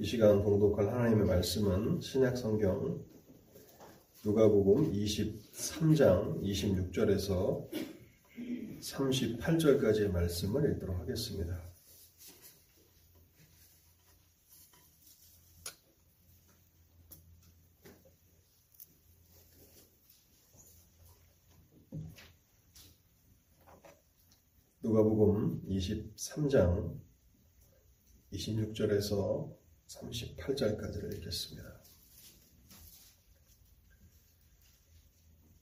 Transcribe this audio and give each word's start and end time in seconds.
이 0.00 0.04
시간 0.06 0.42
봉독할 0.42 0.88
하나님의 0.88 1.26
말씀은 1.26 2.00
신약 2.00 2.34
성경 2.38 3.04
누가복음 4.24 4.90
23장 4.94 6.42
26절에서 6.42 7.68
38절까지의 8.80 10.10
말씀을 10.10 10.72
읽도록 10.72 10.98
하겠습니다. 11.00 11.60
누가복음 24.82 25.60
23장 25.68 26.98
26절에서 28.32 29.59
38절까지를 29.90 31.16
읽겠습니다. 31.16 31.80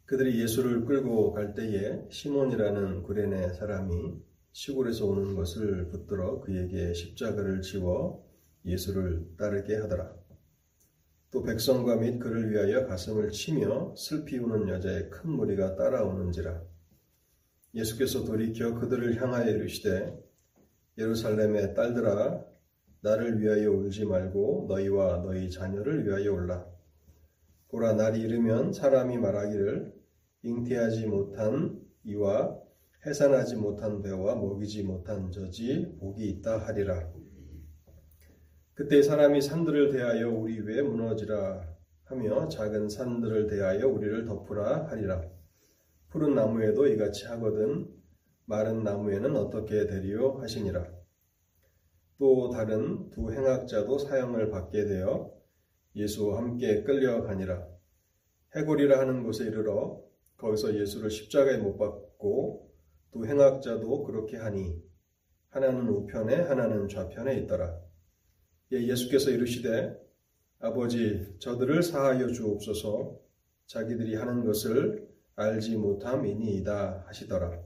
그들이 0.04 0.40
예수를 0.40 0.84
끌고 0.84 1.32
갈 1.32 1.54
때에 1.54 2.06
시몬이라는 2.10 3.02
구레네 3.02 3.54
사람이 3.54 4.22
시골에서 4.52 5.06
오는 5.06 5.34
것을 5.34 5.88
붙들어 5.88 6.40
그에게 6.40 6.94
십자가를 6.94 7.60
지워 7.62 8.26
예수를 8.64 9.36
따르게 9.36 9.76
하더라. 9.76 10.14
또 11.30 11.42
백성과 11.42 11.96
및 11.96 12.18
그를 12.18 12.50
위하여 12.50 12.86
가슴을 12.86 13.30
치며 13.30 13.94
슬피 13.96 14.38
우는 14.38 14.68
여자의 14.68 15.10
큰 15.10 15.30
무리가 15.30 15.76
따라오는지라. 15.76 16.62
예수께서 17.74 18.24
돌이켜 18.24 18.74
그들을 18.74 19.20
향하여 19.20 19.50
이르시되 19.50 20.18
예루살렘의 20.96 21.74
딸들아 21.74 22.57
나를 23.00 23.40
위하여 23.40 23.70
울지 23.70 24.06
말고 24.06 24.66
너희와 24.68 25.22
너희 25.22 25.50
자녀를 25.50 26.06
위하여 26.06 26.32
울라. 26.32 26.66
보라 27.68 27.92
날이 27.94 28.20
이르면 28.20 28.72
사람이 28.72 29.18
말하기를 29.18 29.94
잉태하지 30.42 31.06
못한 31.06 31.80
이와 32.04 32.58
해산하지 33.06 33.56
못한 33.56 34.02
배와 34.02 34.34
먹이지 34.36 34.82
못한 34.82 35.30
저지 35.30 35.94
복이 36.00 36.28
있다 36.28 36.58
하리라. 36.58 37.12
그때 38.74 39.02
사람이 39.02 39.40
산들을 39.40 39.90
대하여 39.90 40.30
우리 40.30 40.60
위에 40.60 40.82
무너지라 40.82 41.76
하며 42.04 42.48
작은 42.48 42.88
산들을 42.88 43.46
대하여 43.48 43.86
우리를 43.88 44.24
덮으라 44.24 44.86
하리라. 44.86 45.22
푸른 46.08 46.34
나무에도 46.34 46.86
이같이 46.86 47.26
하거든 47.26 47.86
마른 48.46 48.82
나무에는 48.82 49.36
어떻게 49.36 49.86
되리요 49.86 50.38
하시니라. 50.40 50.97
또 52.18 52.50
다른 52.50 53.10
두 53.10 53.32
행악자도 53.32 53.98
사형을 53.98 54.50
받게 54.50 54.84
되어 54.84 55.32
예수와 55.94 56.38
함께 56.38 56.82
끌려가니라. 56.82 57.66
해골이라 58.56 58.98
하는 58.98 59.22
곳에 59.22 59.44
이르러 59.44 60.02
거기서 60.36 60.78
예수를 60.78 61.10
십자가에 61.10 61.58
못 61.58 61.76
박고 61.76 62.70
두 63.12 63.24
행악자도 63.24 64.04
그렇게 64.04 64.36
하니 64.36 64.82
하나는 65.50 65.88
우편에 65.88 66.34
하나는 66.34 66.88
좌편에 66.88 67.36
있더라. 67.40 67.78
예, 68.72 68.86
예수께서 68.86 69.30
이르시되 69.30 69.96
아버지 70.58 71.36
저들을 71.38 71.82
사하여 71.82 72.28
주옵소서 72.28 73.18
자기들이 73.66 74.16
하는 74.16 74.44
것을 74.44 75.08
알지 75.36 75.76
못함이니이다 75.76 77.04
하시더라. 77.06 77.62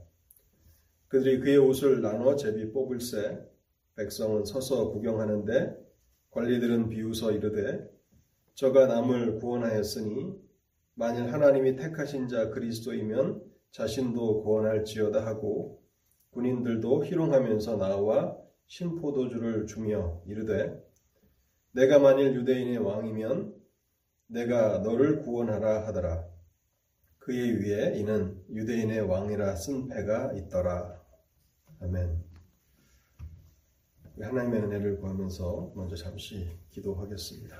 그들이 1.07 1.39
그의 1.39 1.57
옷을 1.57 2.01
나눠 2.01 2.35
제비 2.35 2.71
뽑을새 2.71 3.52
백성은 3.95 4.45
서서 4.45 4.91
구경하는데 4.91 5.75
관리들은 6.31 6.89
비웃어 6.89 7.31
이르되 7.31 7.87
저가 8.55 8.87
남을 8.87 9.39
구원하였으니 9.39 10.33
만일 10.95 11.31
하나님이 11.31 11.75
택하신 11.75 12.27
자 12.27 12.49
그리스도이면 12.49 13.43
자신도 13.71 14.43
구원할지어다 14.43 15.25
하고 15.25 15.81
군인들도 16.31 17.05
희롱하면서 17.05 17.77
나와 17.77 18.37
신포도주를 18.67 19.67
주며 19.67 20.21
이르되 20.27 20.79
내가 21.71 21.99
만일 21.99 22.35
유대인의 22.35 22.77
왕이면 22.77 23.55
내가 24.27 24.79
너를 24.79 25.21
구원하라 25.21 25.87
하더라. 25.87 26.27
그의 27.19 27.61
위에 27.61 27.97
이는 27.97 28.43
유대인의 28.49 29.01
왕이라 29.01 29.55
쓴 29.55 29.87
패가 29.87 30.33
있더라. 30.33 31.01
아멘. 31.81 32.22
하나님의 34.19 34.61
은혜를 34.61 34.99
구하면서 34.99 35.73
먼저 35.75 35.95
잠시 35.95 36.59
기도하겠습니다. 36.69 37.57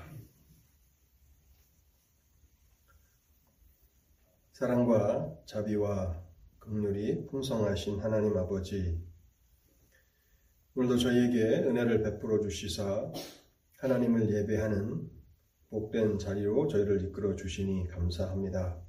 사랑과 4.52 5.36
자비와 5.46 6.22
긍휼이 6.60 7.26
풍성하신 7.26 7.98
하나님 8.00 8.36
아버지, 8.36 9.04
오늘도 10.76 10.96
저희에게 10.98 11.68
은혜를 11.68 12.02
베풀어 12.04 12.40
주시사 12.40 13.12
하나님을 13.78 14.32
예배하는 14.32 15.10
복된 15.70 16.18
자리로 16.18 16.68
저희를 16.68 17.02
이끌어 17.02 17.34
주시니 17.34 17.88
감사합니다. 17.88 18.80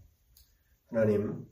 하나님, 0.88 1.48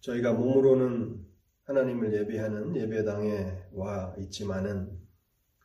저희가 0.00 0.32
몸으로는 0.32 1.25
하나님을 1.66 2.14
예배하는 2.14 2.76
예배당에 2.76 3.64
와 3.72 4.14
있지만은 4.18 5.00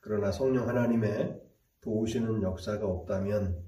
그러나 0.01 0.31
성령 0.31 0.67
하나님의 0.67 1.39
도우시는 1.81 2.41
역사가 2.41 2.87
없다면 2.87 3.63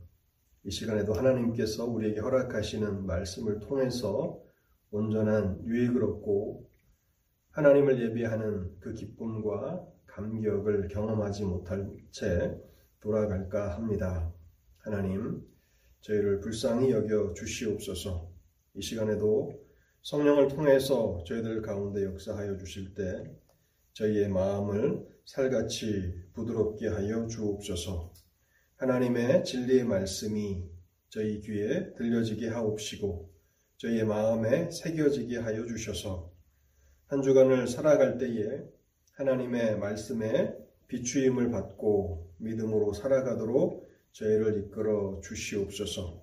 이 0.63 0.71
시간에도 0.71 1.13
하나님께서 1.13 1.85
우리에게 1.85 2.21
허락하시는 2.21 3.05
말씀을 3.05 3.59
통해서 3.59 4.41
온전한 4.89 5.63
유익을 5.63 6.03
얻고 6.03 6.67
하나님을 7.51 8.01
예배하는 8.01 8.79
그 8.79 8.94
기쁨과 8.95 9.85
감격을 10.07 10.88
경험하지 10.88 11.45
못할 11.45 11.88
채 12.09 12.59
돌아갈까 13.00 13.75
합니다. 13.75 14.33
하나님, 14.79 15.45
저희를 16.01 16.39
불쌍히 16.39 16.91
여겨 16.91 17.33
주시옵소서 17.33 18.31
이 18.73 18.81
시간에도 18.81 19.62
성령을 20.03 20.49
통해서 20.49 21.23
저희들 21.25 21.61
가운데 21.61 22.03
역사하여 22.03 22.57
주실 22.57 22.93
때 22.93 23.23
저희의 23.93 24.27
마음을 24.27 25.07
살같이 25.23 26.13
부드럽게 26.33 26.89
하여 26.89 27.25
주옵소서. 27.27 28.11
하나님의 28.75 29.45
진리의 29.45 29.85
말씀이 29.85 30.69
저희 31.07 31.39
귀에 31.39 31.93
들려지게 31.93 32.49
하옵시고 32.49 33.31
저희의 33.77 34.03
마음에 34.03 34.69
새겨지게 34.71 35.37
하여 35.37 35.65
주셔서 35.65 36.33
한 37.07 37.21
주간을 37.21 37.67
살아갈 37.67 38.17
때에 38.17 38.61
하나님의 39.13 39.79
말씀에 39.79 40.53
비추임을 40.89 41.49
받고 41.49 42.29
믿음으로 42.39 42.91
살아가도록 42.91 43.89
저희를 44.11 44.65
이끌어 44.65 45.21
주시옵소서. 45.23 46.22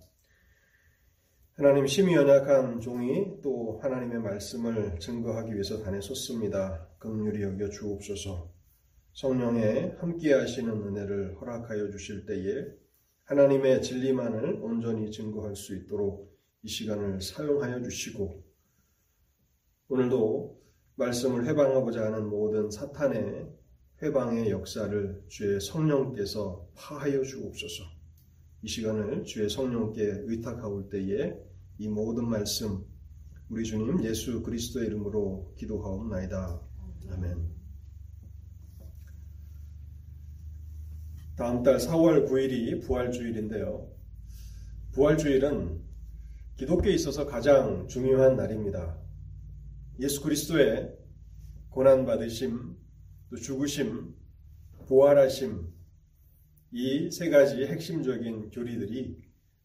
하나님 1.60 1.87
심히 1.87 2.15
연약한 2.15 2.81
종이 2.81 3.38
또 3.43 3.78
하나님의 3.82 4.21
말씀을 4.21 4.98
증거하기 4.98 5.53
위해서 5.53 5.82
단에 5.82 6.00
섰습니다. 6.00 6.88
긍휼히 6.98 7.43
여겨 7.43 7.69
주옵소서. 7.69 8.50
성령의 9.12 9.97
함께 9.98 10.32
하시는 10.32 10.72
은혜를 10.72 11.37
허락하여 11.38 11.91
주실 11.91 12.25
때에 12.25 12.65
하나님의 13.25 13.82
진리만을 13.82 14.60
온전히 14.62 15.10
증거할 15.10 15.54
수 15.54 15.76
있도록 15.76 16.34
이 16.62 16.69
시간을 16.69 17.21
사용하여 17.21 17.82
주시고 17.82 18.42
오늘도 19.88 20.59
말씀을 20.94 21.47
해방하고자 21.47 22.06
하는 22.06 22.31
모든 22.31 22.71
사탄의 22.71 23.50
회방의 24.00 24.48
역사를 24.48 25.25
주의 25.28 25.60
성령께서 25.60 26.71
파하여 26.75 27.22
주옵소서. 27.22 27.84
이 28.62 28.68
시간을 28.68 29.24
주의 29.24 29.51
성령께 29.51 30.22
의탁하올 30.24 30.89
때에 30.89 31.49
이 31.80 31.88
모든 31.88 32.28
말씀 32.28 32.84
우리 33.48 33.65
주님 33.65 34.04
예수 34.04 34.42
그리스도의 34.42 34.88
이름으로 34.88 35.54
기도하옵나이다. 35.56 36.60
아멘. 37.10 37.48
다음 41.38 41.62
달 41.62 41.78
4월 41.78 42.28
9일이 42.28 42.84
부활주일인데요. 42.86 43.91
부활주일은 44.92 45.80
기독교에 46.59 46.92
있어서 46.92 47.24
가장 47.24 47.88
중요한 47.88 48.36
날입니다. 48.36 49.00
예수 50.00 50.21
그리스도의 50.21 50.94
고난받으심, 51.71 52.76
또 53.30 53.36
죽으심, 53.36 54.15
부활하심, 54.86 55.66
이 56.72 57.10
세 57.10 57.30
가지 57.30 57.65
핵심적인 57.65 58.50
교리들이 58.50 59.16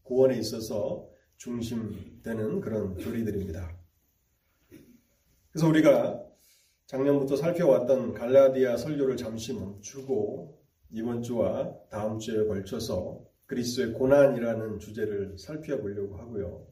구원에 0.02 0.38
있어서 0.38 1.14
중심되는 1.36 2.60
그런 2.60 2.96
교리들입니다. 2.96 3.76
그래서 5.50 5.68
우리가 5.68 6.22
작년부터 6.86 7.36
살펴왔던 7.36 8.14
갈라디아 8.14 8.76
설교를 8.76 9.16
잠시 9.16 9.54
멈추고 9.54 10.60
이번 10.90 11.22
주와 11.22 11.74
다음 11.90 12.18
주에 12.18 12.46
걸쳐서 12.46 13.24
그리스도의 13.46 13.92
고난이라는 13.94 14.78
주제를 14.78 15.38
살펴보려고 15.38 16.16
하고요. 16.16 16.66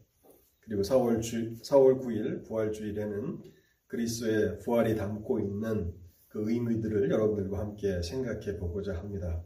그리고 0.61 0.82
4월, 0.82 1.20
주, 1.20 1.55
4월 1.56 2.00
9일 2.00 2.46
부활주일에는 2.46 3.43
그리스도의 3.87 4.58
부활이 4.61 4.96
담고 4.96 5.40
있는 5.40 5.94
그 6.28 6.50
의미들을 6.50 7.11
여러분들과 7.11 7.58
함께 7.58 8.02
생각해 8.02 8.58
보고자 8.58 8.94
합니다. 8.94 9.44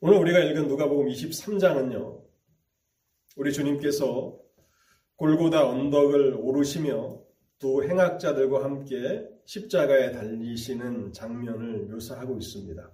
오늘 0.00 0.18
우리가 0.18 0.40
읽은 0.40 0.68
누가복음 0.68 1.06
23장은요. 1.06 2.23
우리 3.36 3.52
주님께서 3.52 4.38
골고다 5.16 5.68
언덕을 5.68 6.34
오르시며 6.38 7.20
두 7.58 7.82
행악자들과 7.82 8.62
함께 8.62 9.28
십자가에 9.44 10.12
달리시는 10.12 11.12
장면을 11.12 11.86
묘사하고 11.86 12.36
있습니다. 12.38 12.92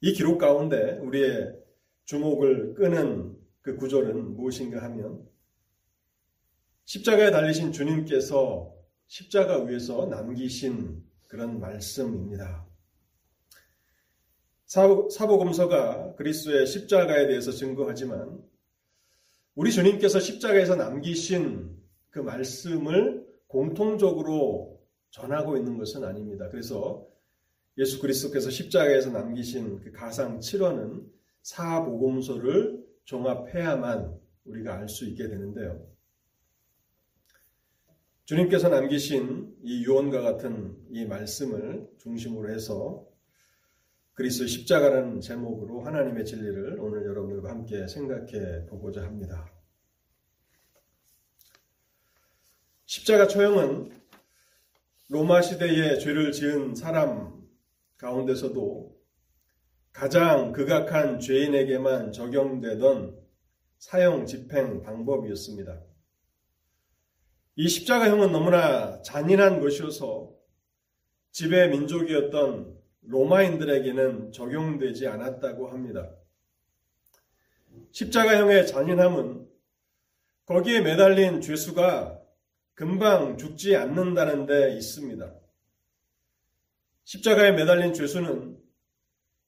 이 0.00 0.12
기록 0.12 0.38
가운데 0.38 0.98
우리의 0.98 1.54
주목을 2.04 2.74
끄는 2.74 3.36
그 3.60 3.76
구절은 3.76 4.34
무엇인가 4.34 4.82
하면 4.82 5.24
십자가에 6.84 7.30
달리신 7.30 7.70
주님께서 7.72 8.74
십자가 9.06 9.62
위에서 9.62 10.06
남기신 10.06 11.04
그런 11.28 11.60
말씀입니다. 11.60 12.66
사복음서가 14.66 16.14
그리스도의 16.16 16.66
십자가에 16.66 17.28
대해서 17.28 17.52
증거하지만 17.52 18.42
우리 19.54 19.70
주님께서 19.70 20.18
십자가에서 20.18 20.76
남기신 20.76 21.76
그 22.10 22.18
말씀을 22.20 23.26
공통적으로 23.46 24.80
전하고 25.10 25.58
있는 25.58 25.76
것은 25.76 26.04
아닙니다. 26.04 26.48
그래서 26.48 27.06
예수 27.76 28.00
그리스도께서 28.00 28.48
십자가에서 28.50 29.10
남기신 29.10 29.80
그 29.80 29.92
가상 29.92 30.38
7원은 30.38 31.06
사복음서를 31.42 32.82
종합해야만 33.04 34.18
우리가 34.44 34.78
알 34.78 34.88
수 34.88 35.06
있게 35.06 35.28
되는데요. 35.28 35.86
주님께서 38.24 38.68
남기신 38.70 39.58
이 39.62 39.84
유언과 39.84 40.22
같은 40.22 40.76
이 40.90 41.04
말씀을 41.04 41.90
중심으로 41.98 42.50
해서 42.50 43.06
그리스도 44.14 44.46
십자가라는 44.46 45.20
제목으로 45.20 45.80
하나님의 45.82 46.26
진리를 46.26 46.78
오늘 46.80 47.06
여러분들과 47.06 47.48
함께 47.48 47.86
생각해 47.86 48.66
보고자 48.66 49.02
합니다. 49.02 49.50
십자가 52.84 53.26
처형은 53.26 53.90
로마 55.08 55.40
시대에 55.40 55.98
죄를 55.98 56.32
지은 56.32 56.74
사람 56.74 57.42
가운데서도 57.96 58.94
가장 59.92 60.52
극악한 60.52 61.18
죄인에게만 61.18 62.12
적용되던 62.12 63.18
사형 63.78 64.26
집행 64.26 64.82
방법이었습니다. 64.82 65.82
이 67.56 67.68
십자가형은 67.68 68.30
너무나 68.30 69.00
잔인한 69.02 69.60
것이어서 69.60 70.34
지배 71.30 71.68
민족이었던 71.68 72.81
로마인들에게는 73.02 74.32
적용되지 74.32 75.08
않았다고 75.08 75.68
합니다. 75.68 76.10
십자가형의 77.90 78.66
잔인함은 78.66 79.48
거기에 80.46 80.80
매달린 80.80 81.40
죄수가 81.40 82.20
금방 82.74 83.36
죽지 83.36 83.76
않는다는 83.76 84.46
데 84.46 84.74
있습니다. 84.76 85.34
십자가에 87.04 87.52
매달린 87.52 87.92
죄수는 87.92 88.58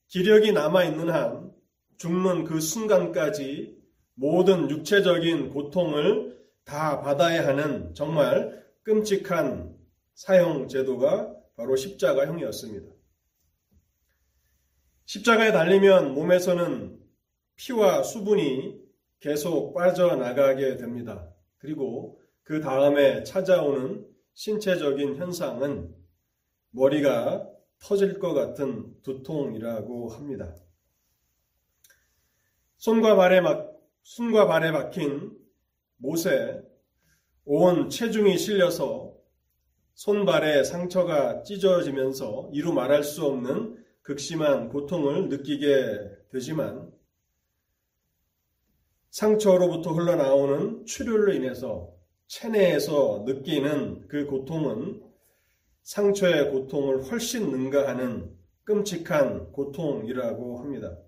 기력이 0.08 0.52
남아있는 0.52 1.10
한 1.10 1.52
죽는 1.96 2.44
그 2.44 2.60
순간까지 2.60 3.82
모든 4.14 4.70
육체적인 4.70 5.50
고통을 5.50 6.38
다 6.64 7.00
받아야 7.00 7.46
하는 7.46 7.94
정말 7.94 8.64
끔찍한 8.82 9.76
사형 10.14 10.68
제도가 10.68 11.34
바로 11.56 11.76
십자가형이었습니다. 11.76 12.93
십자가에 15.06 15.52
달리면 15.52 16.14
몸에서는 16.14 16.98
피와 17.56 18.02
수분이 18.02 18.80
계속 19.20 19.74
빠져나가게 19.74 20.76
됩니다. 20.76 21.30
그리고 21.58 22.20
그 22.42 22.60
다음에 22.60 23.22
찾아오는 23.22 24.06
신체적인 24.34 25.16
현상은 25.16 25.94
머리가 26.70 27.48
터질 27.78 28.18
것 28.18 28.32
같은 28.34 28.94
두통이라고 29.02 30.08
합니다. 30.08 30.54
손과 32.78 33.16
발에 33.16 33.40
막, 33.40 33.72
손과 34.02 34.46
발에 34.46 34.72
박힌 34.72 35.32
못에 35.96 36.62
온 37.44 37.88
체중이 37.88 38.36
실려서 38.36 39.14
손발에 39.94 40.64
상처가 40.64 41.42
찢어지면서 41.42 42.50
이루 42.52 42.72
말할 42.72 43.04
수 43.04 43.24
없는 43.24 43.83
극심한 44.04 44.68
고통을 44.68 45.30
느끼게 45.30 46.28
되지만 46.30 46.92
상처로부터 49.08 49.92
흘러나오는 49.92 50.84
출혈로 50.84 51.32
인해서 51.32 51.90
체내에서 52.26 53.24
느끼는 53.24 54.08
그 54.08 54.26
고통은 54.26 55.02
상처의 55.84 56.50
고통을 56.50 57.04
훨씬 57.04 57.50
능가하는 57.50 58.30
끔찍한 58.64 59.52
고통이라고 59.52 60.58
합니다. 60.58 60.98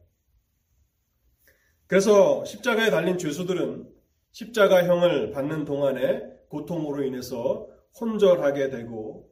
그래서 1.87 2.47
십자가에 2.47 2.91
달린 2.91 3.19
죄수들은 3.19 3.93
십자가형을 4.33 5.33
받는 5.33 5.67
동안에 5.67 6.23
고통으로 6.49 7.05
인해서 7.05 7.69
혼절하게 8.01 8.71
되고 8.71 9.31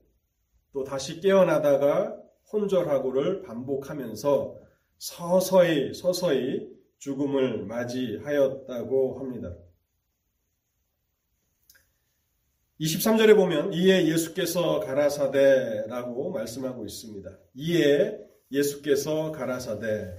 또 0.73 0.85
다시 0.85 1.21
깨어나다가 1.21 2.24
혼절하고를 2.55 3.43
반복하면서 3.43 4.61
서서히 4.99 5.93
서서히 5.93 6.73
죽음을 6.99 7.67
맞이하였다고 7.67 9.19
합니다. 9.19 9.55
23절에 12.81 13.37
보면 13.37 13.73
이에 13.73 14.07
예수께서 14.07 14.81
가라사대라고 14.81 16.31
말씀하고 16.31 16.85
있습니다. 16.85 17.31
이에 17.55 18.19
예수께서 18.51 19.33
가라사대. 19.33 20.17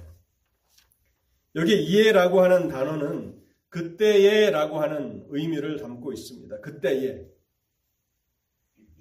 여기 1.56 1.84
이에라고 1.84 2.42
하는 2.42 2.68
단어는 2.68 3.42
그때에라고 3.70 4.80
하는 4.80 5.26
의미를 5.30 5.78
담고 5.78 6.14
있습니다. 6.14 6.60
그때에. 6.62 7.28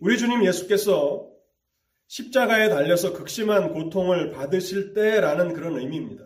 우리 0.00 0.18
주님 0.18 0.44
예수께서 0.44 1.33
십자가에 2.14 2.68
달려서 2.68 3.12
극심한 3.12 3.72
고통을 3.72 4.30
받으실 4.30 4.94
때라는 4.94 5.52
그런 5.52 5.76
의미입니다. 5.80 6.24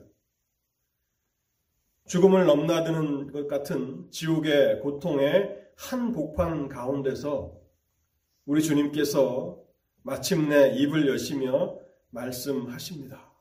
죽음을 2.05 2.45
넘나드는 2.45 3.33
것 3.33 3.49
같은 3.49 4.11
지옥의 4.11 4.81
고통의 4.81 5.49
한 5.77 6.13
복판 6.13 6.69
가운데서 6.69 7.59
우리 8.45 8.63
주님께서 8.63 9.65
마침내 10.03 10.75
입을 10.77 11.09
여시며 11.09 11.79
말씀하십니다. 12.11 13.33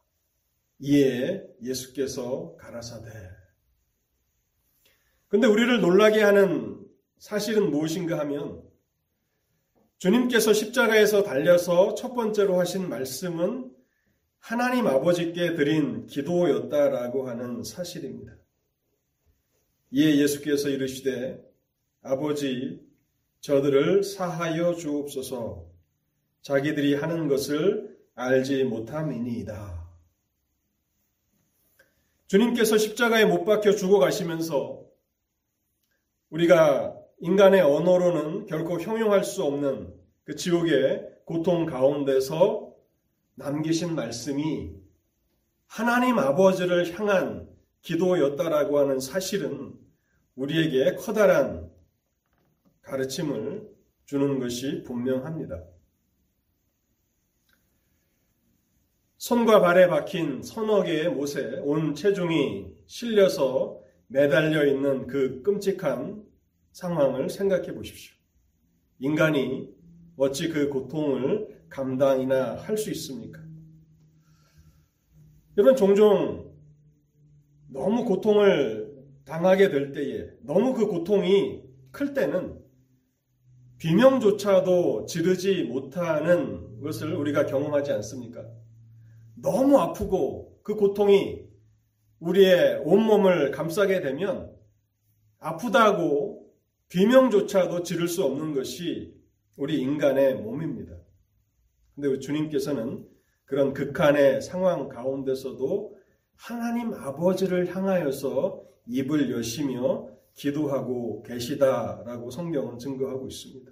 이에 0.80 1.44
예수께서 1.62 2.56
가라사대. 2.56 3.10
근데 5.27 5.48
우리를 5.48 5.82
놀라게 5.82 6.22
하는 6.22 6.80
사실은 7.18 7.72
무엇인가 7.72 8.18
하면 8.20 8.63
주님께서 10.00 10.54
십자가에서 10.54 11.24
달려서 11.24 11.96
첫 11.96 12.13
번째로 12.13 12.60
하신 12.60 12.88
말씀은 12.88 13.72
하나님 14.39 14.86
아버지께 14.86 15.56
드린 15.56 16.06
기도였다라고 16.06 17.27
하는 17.27 17.63
사실입니다. 17.63 18.34
이에 19.92 20.18
예수께서 20.18 20.70
이르시되 20.70 21.44
아버지 22.01 22.80
저들을 23.42 24.04
사하여 24.04 24.75
주옵소서 24.75 25.68
자기들이 26.42 26.96
하는 26.96 27.27
것을 27.27 27.98
알지 28.16 28.66
못함이니이다. 28.66 29.88
주님께서 32.27 32.77
십자가에 32.77 33.25
못 33.25 33.46
박혀 33.46 33.72
죽어 33.72 34.00
가시면서 34.00 34.86
우리가 36.30 36.97
인간의 37.20 37.62
언어로는 37.62 38.46
결코 38.46 38.80
형용할 38.80 39.24
수 39.24 39.44
없는 39.44 39.94
그 40.24 40.36
지옥의 40.36 41.08
고통 41.26 41.66
가운데서 41.66 42.74
남기신 43.36 43.96
말씀이 43.96 44.76
하나님 45.66 46.20
아버지를 46.20 46.98
향한 46.98 47.50
기도였다라고 47.82 48.80
하는 48.80 49.00
사실은 49.00 49.74
우리에게 50.36 50.96
커다란 50.96 51.72
가르침을 52.82 53.68
주는 54.06 54.40
것이 54.40 54.84
분명합니다. 54.84 55.64
손과 59.18 59.60
발에 59.60 59.88
박힌 59.88 60.44
서너 60.44 60.84
개의 60.84 61.10
못에 61.10 61.58
온 61.64 61.96
체중이 61.96 62.68
실려서 62.86 63.82
매달려 64.08 64.66
있는 64.66 65.08
그 65.08 65.42
끔찍한 65.42 66.26
상황을 66.77 67.27
생각해 67.29 67.74
보십시오. 67.74 68.15
인간이 69.00 69.67
어찌 70.15 70.50
그 70.50 70.69
고통을 70.69 71.65
감당이나 71.69 72.55
할 72.55 72.77
수 72.77 72.91
있습니까? 72.91 73.41
여러분, 75.57 75.75
종종 75.75 76.55
너무 77.67 78.05
고통을 78.05 78.96
당하게 79.25 79.69
될 79.69 79.91
때에, 79.91 80.29
너무 80.43 80.74
그 80.75 80.86
고통이 80.86 81.63
클 81.91 82.13
때는 82.13 82.60
비명조차도 83.79 85.05
지르지 85.07 85.63
못하는 85.63 86.79
것을 86.81 87.13
우리가 87.15 87.48
경험하지 87.48 87.91
않습니까? 87.91 88.48
너무 89.36 89.79
아프고 89.79 90.60
그 90.62 90.75
고통이 90.75 91.43
우리의 92.19 92.81
온몸을 92.84 93.50
감싸게 93.50 94.01
되면 94.01 94.55
아프다고 95.39 96.47
비명조차도 96.89 97.84
지를 97.84 98.08
수 98.08 98.24
없는 98.24 98.53
것이 98.53 99.13
우리 99.56 99.79
인간의 99.82 100.36
몸입니다. 100.36 100.96
근데 101.96 102.20
주님께서는 102.20 103.08
그런 103.46 103.74
극한의 103.74 104.41
상황 104.41 104.88
가운데서도 104.88 105.98
하나님 106.36 106.94
아버지를 106.94 107.75
향하여서 107.75 108.63
입을 108.86 109.32
여시며 109.32 110.10
기도하고 110.36 111.24
계시다라고 111.24 112.29
성경은 112.29 112.77
증거하고 112.77 113.27
있습니다. 113.27 113.72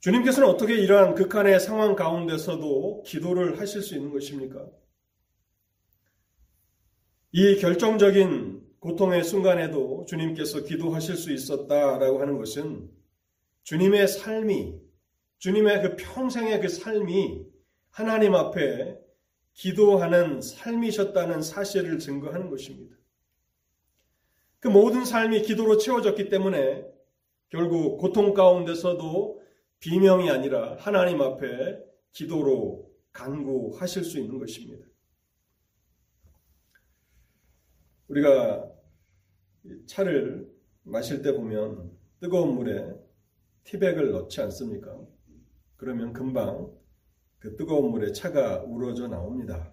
주님께서는 0.00 0.48
어떻게 0.48 0.74
이러한 0.74 1.14
극한의 1.14 1.60
상황 1.60 1.94
가운데서도 1.94 3.04
기도를 3.06 3.60
하실 3.60 3.82
수 3.82 3.94
있는 3.94 4.12
것입니까? 4.12 4.66
이 7.30 7.56
결정적인 7.56 8.71
고통의 8.82 9.22
순간에도 9.22 10.04
주님께서 10.08 10.64
기도하실 10.64 11.16
수 11.16 11.32
있었다라고 11.32 12.20
하는 12.20 12.36
것은 12.36 12.90
주님의 13.62 14.08
삶이, 14.08 14.74
주님의 15.38 15.82
그 15.82 15.96
평생의 15.96 16.60
그 16.60 16.68
삶이 16.68 17.46
하나님 17.90 18.34
앞에 18.34 18.98
기도하는 19.52 20.40
삶이셨다는 20.40 21.42
사실을 21.42 22.00
증거하는 22.00 22.50
것입니다. 22.50 22.96
그 24.58 24.66
모든 24.66 25.04
삶이 25.04 25.42
기도로 25.42 25.76
채워졌기 25.76 26.28
때문에 26.28 26.84
결국 27.50 27.98
고통 27.98 28.34
가운데서도 28.34 29.40
비명이 29.78 30.28
아니라 30.28 30.74
하나님 30.80 31.22
앞에 31.22 31.78
기도로 32.10 32.90
간구하실 33.12 34.02
수 34.02 34.18
있는 34.18 34.40
것입니다. 34.40 34.84
우리가 38.08 38.71
차를 39.86 40.50
마실 40.82 41.22
때 41.22 41.32
보면 41.32 41.90
뜨거운 42.20 42.54
물에 42.54 42.94
티백을 43.64 44.10
넣지 44.12 44.40
않습니까? 44.40 44.98
그러면 45.76 46.12
금방 46.12 46.72
그 47.38 47.56
뜨거운 47.56 47.90
물에 47.90 48.12
차가 48.12 48.62
우러져 48.62 49.08
나옵니다. 49.08 49.72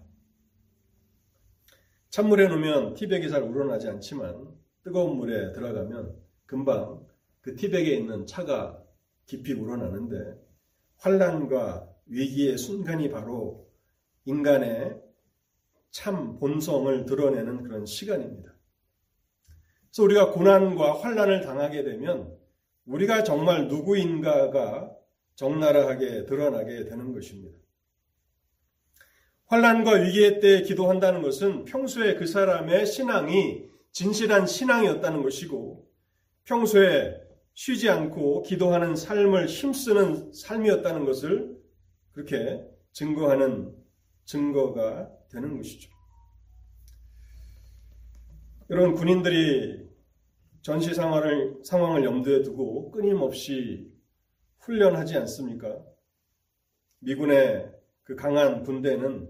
찬물에 2.10 2.48
넣으면 2.48 2.94
티백이 2.94 3.28
잘 3.28 3.42
우러나지 3.42 3.88
않지만 3.88 4.52
뜨거운 4.82 5.16
물에 5.16 5.52
들어가면 5.52 6.16
금방 6.46 7.06
그 7.40 7.54
티백에 7.54 7.94
있는 7.94 8.26
차가 8.26 8.84
깊이 9.26 9.52
우러나는데 9.52 10.36
환란과 10.96 11.88
위기의 12.06 12.58
순간이 12.58 13.10
바로 13.10 13.70
인간의 14.24 15.00
참 15.90 16.38
본성을 16.38 17.04
드러내는 17.06 17.62
그런 17.62 17.86
시간입니다. 17.86 18.49
그래서 19.90 20.02
우리가 20.04 20.30
고난과 20.32 21.00
환란을 21.00 21.40
당하게 21.40 21.82
되면 21.82 22.36
우리가 22.86 23.24
정말 23.24 23.68
누구인가가 23.68 24.90
적나라하게 25.34 26.26
드러나게 26.26 26.84
되는 26.84 27.12
것입니다. 27.12 27.58
환란과 29.46 29.94
위기의 29.94 30.40
때에 30.40 30.62
기도한다는 30.62 31.22
것은 31.22 31.64
평소에 31.64 32.14
그 32.14 32.26
사람의 32.26 32.86
신앙이 32.86 33.68
진실한 33.90 34.46
신앙이었다는 34.46 35.22
것이고 35.22 35.88
평소에 36.44 37.20
쉬지 37.54 37.90
않고 37.90 38.42
기도하는 38.42 38.94
삶을 38.94 39.46
힘쓰는 39.46 40.32
삶이었다는 40.32 41.04
것을 41.04 41.58
그렇게 42.12 42.64
증거하는 42.92 43.74
증거가 44.24 45.10
되는 45.30 45.56
것이죠. 45.56 45.90
여러분 48.70 48.94
군인들이 48.94 49.90
전시 50.62 50.94
상황을, 50.94 51.58
상황을 51.64 52.04
염두에 52.04 52.42
두고 52.42 52.92
끊임없이 52.92 53.92
훈련하지 54.60 55.16
않습니까? 55.18 55.76
미군의 57.00 57.68
그 58.04 58.14
강한 58.14 58.62
군대는 58.62 59.28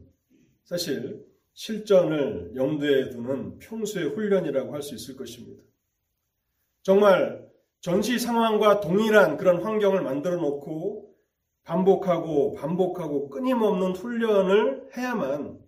사실 0.65 1.25
실전을 1.55 2.53
염두에 2.55 3.09
두는 3.09 3.59
평소의 3.61 4.11
훈련이라고 4.11 4.75
할 4.75 4.83
수 4.83 4.95
있을 4.95 5.17
것입니다. 5.17 5.63
정말 6.83 7.49
전시 7.81 8.19
상황과 8.19 8.81
동일한 8.81 9.39
그런 9.39 9.63
환경을 9.63 10.03
만들어 10.03 10.37
놓고 10.37 11.15
반복하고 11.65 12.53
반복하고 12.53 13.31
끊임없는 13.31 13.93
훈련을 13.93 14.91
해야만 14.95 15.59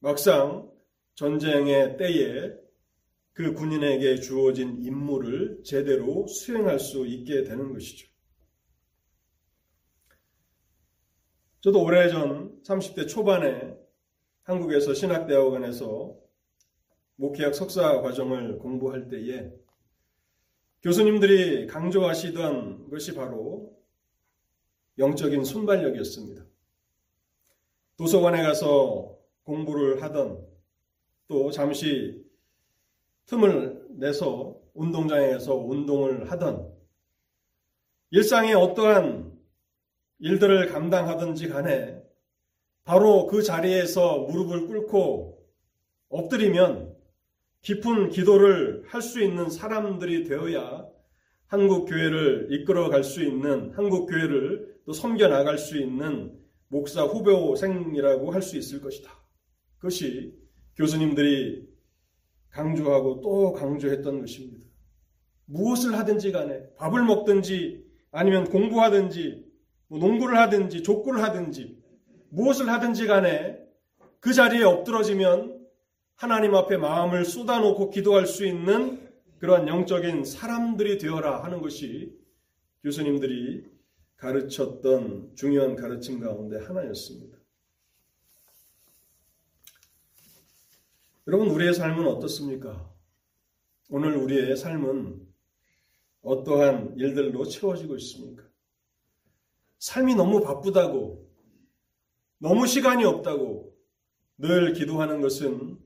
막상 0.00 0.70
전쟁의 1.18 1.96
때에 1.96 2.52
그 3.32 3.52
군인에게 3.52 4.20
주어진 4.20 4.80
임무를 4.80 5.64
제대로 5.64 6.28
수행할 6.28 6.78
수 6.78 7.08
있게 7.08 7.42
되는 7.42 7.72
것이죠. 7.72 8.08
저도 11.60 11.82
오래전 11.82 12.62
30대 12.62 13.08
초반에 13.08 13.76
한국에서 14.44 14.94
신학대학원에서 14.94 16.16
목회학 17.16 17.52
석사 17.52 18.00
과정을 18.00 18.60
공부할 18.60 19.08
때에 19.08 19.50
교수님들이 20.82 21.66
강조하시던 21.66 22.90
것이 22.90 23.16
바로 23.16 23.76
영적인 24.98 25.42
순발력이었습니다. 25.42 26.44
도서관에 27.96 28.40
가서 28.44 29.18
공부를 29.42 30.00
하던 30.00 30.47
또 31.28 31.50
잠시 31.50 32.24
틈을 33.26 33.86
내서 33.90 34.56
운동장에서 34.74 35.54
운동을 35.54 36.30
하던 36.30 36.72
일상의 38.10 38.54
어떠한 38.54 39.38
일들을 40.20 40.68
감당하든지 40.68 41.48
간에 41.48 42.02
바로 42.84 43.26
그 43.26 43.42
자리에서 43.42 44.20
무릎을 44.20 44.66
꿇고 44.66 45.46
엎드리면 46.08 46.96
깊은 47.60 48.08
기도를 48.10 48.84
할 48.86 49.02
수 49.02 49.22
있는 49.22 49.50
사람들이 49.50 50.24
되어야 50.24 50.86
한국 51.46 51.84
교회를 51.84 52.48
이끌어 52.50 52.88
갈 52.88 53.04
수 53.04 53.22
있는 53.22 53.72
한국 53.72 54.06
교회를 54.06 54.80
또 54.86 54.92
섬겨 54.92 55.28
나갈 55.28 55.58
수 55.58 55.76
있는 55.76 56.38
목사 56.68 57.02
후보생이라고 57.04 58.32
할 58.32 58.40
수 58.40 58.56
있을 58.56 58.80
것이다. 58.80 59.10
그것이 59.76 60.34
교수님들이 60.78 61.68
강조하고 62.50 63.20
또 63.20 63.52
강조했던 63.52 64.20
것입니다. 64.20 64.64
무엇을 65.46 65.98
하든지 65.98 66.32
간에 66.32 66.62
밥을 66.76 67.04
먹든지 67.04 67.84
아니면 68.10 68.44
공부하든지 68.44 69.44
뭐 69.88 69.98
농구를 69.98 70.38
하든지 70.38 70.82
족구를 70.82 71.22
하든지 71.22 71.82
무엇을 72.30 72.68
하든지 72.68 73.06
간에 73.06 73.58
그 74.20 74.32
자리에 74.32 74.62
엎드러지면 74.62 75.66
하나님 76.14 76.54
앞에 76.54 76.76
마음을 76.76 77.24
쏟아놓고 77.24 77.90
기도할 77.90 78.26
수 78.26 78.46
있는 78.46 79.08
그러한 79.38 79.68
영적인 79.68 80.24
사람들이 80.24 80.98
되어라 80.98 81.44
하는 81.44 81.60
것이 81.60 82.16
교수님들이 82.82 83.64
가르쳤던 84.16 85.32
중요한 85.36 85.76
가르침 85.76 86.20
가운데 86.20 86.58
하나였습니다. 86.58 87.37
여러분, 91.28 91.50
우리의 91.50 91.74
삶은 91.74 92.06
어떻습니까? 92.06 92.90
오늘 93.90 94.16
우리의 94.16 94.56
삶은 94.56 95.28
어떠한 96.22 96.94
일들로 96.96 97.44
채워지고 97.44 97.96
있습니까? 97.96 98.44
삶이 99.78 100.14
너무 100.14 100.42
바쁘다고, 100.42 101.30
너무 102.38 102.66
시간이 102.66 103.04
없다고 103.04 103.76
늘 104.38 104.72
기도하는 104.72 105.20
것은 105.20 105.78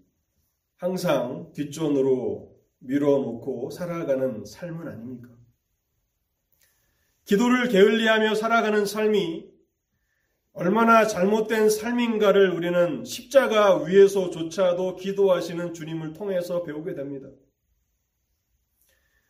항상 0.76 1.50
뒷전으로 1.52 2.56
밀어놓고 2.78 3.70
살아가는 3.70 4.44
삶은 4.44 4.86
아닙니까? 4.86 5.28
기도를 7.24 7.68
게을리하며 7.68 8.36
살아가는 8.36 8.86
삶이 8.86 9.51
얼마나 10.54 11.06
잘못된 11.06 11.70
삶인가를 11.70 12.50
우리는 12.50 13.04
십자가 13.04 13.82
위에서조차도 13.82 14.96
기도하시는 14.96 15.72
주님을 15.72 16.12
통해서 16.12 16.62
배우게 16.62 16.94
됩니다. 16.94 17.28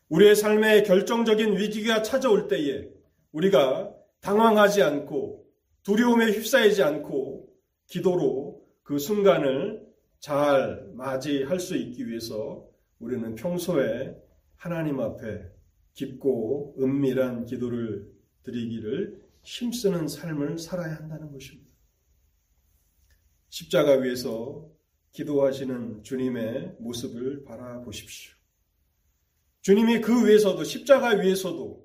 우리의 0.08 0.34
삶에 0.34 0.82
결정적인 0.82 1.56
위기가 1.56 2.02
찾아올 2.02 2.48
때에 2.48 2.90
우리가 3.30 3.94
당황하지 4.20 4.82
않고 4.82 5.46
두려움에 5.84 6.32
휩싸이지 6.32 6.82
않고 6.82 7.48
기도로 7.86 8.60
그 8.82 8.98
순간을 8.98 9.80
잘 10.18 10.86
맞이할 10.94 11.60
수 11.60 11.76
있기 11.76 12.08
위해서 12.08 12.66
우리는 12.98 13.34
평소에 13.36 14.16
하나님 14.56 15.00
앞에 15.00 15.44
깊고 15.94 16.76
은밀한 16.80 17.46
기도를 17.46 18.08
드리기를 18.42 19.21
힘쓰는 19.42 20.08
삶을 20.08 20.58
살아야 20.58 20.96
한다는 20.96 21.32
것입니다. 21.32 21.72
십자가 23.48 23.92
위에서 23.92 24.70
기도하시는 25.12 26.02
주님의 26.02 26.76
모습을 26.78 27.44
바라보십시오. 27.44 28.32
주님이 29.60 30.00
그 30.00 30.26
위에서도 30.26 30.64
십자가 30.64 31.08
위에서도 31.10 31.82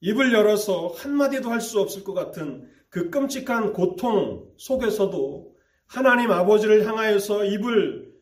입을 0.00 0.32
열어서 0.32 0.88
한마디도 0.88 1.50
할 1.50 1.60
수 1.60 1.78
없을 1.80 2.04
것 2.04 2.14
같은 2.14 2.70
그 2.88 3.10
끔찍한 3.10 3.72
고통 3.72 4.52
속에서도 4.56 5.56
하나님 5.86 6.30
아버지를 6.30 6.86
향하여서 6.86 7.44
입을 7.44 8.12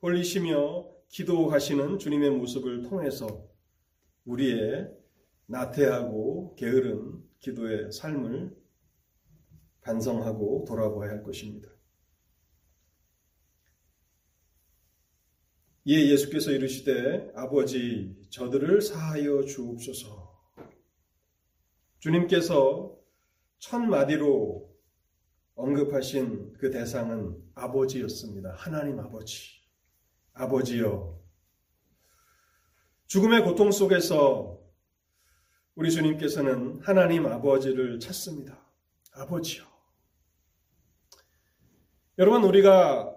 벌리시며 0.00 0.86
기도하시는 1.08 1.98
주님의 1.98 2.30
모습을 2.30 2.82
통해서 2.82 3.46
우리의 4.24 4.90
나태하고 5.46 6.56
게으른 6.56 7.22
기도의 7.44 7.92
삶을 7.92 8.56
반성하고 9.82 10.64
돌아보아야 10.66 11.10
할 11.10 11.22
것입니다. 11.22 11.68
이에 15.84 16.08
예수께서 16.08 16.52
이르시되 16.52 17.32
아버지 17.34 18.16
저들을 18.30 18.80
사하여 18.80 19.44
주옵소서. 19.44 20.24
주님께서 21.98 22.98
첫 23.58 23.80
마디로 23.80 24.74
언급하신 25.54 26.54
그 26.54 26.70
대상은 26.70 27.36
아버지였습니다. 27.54 28.54
하나님 28.56 28.98
아버지. 28.98 29.60
아버지여. 30.32 31.20
죽음의 33.06 33.44
고통 33.44 33.70
속에서 33.70 34.63
우리 35.76 35.90
주님께서는 35.90 36.80
하나님 36.82 37.26
아버지를 37.26 37.98
찾습니다. 37.98 38.56
아버지요. 39.12 39.64
여러분, 42.16 42.44
우리가 42.44 43.12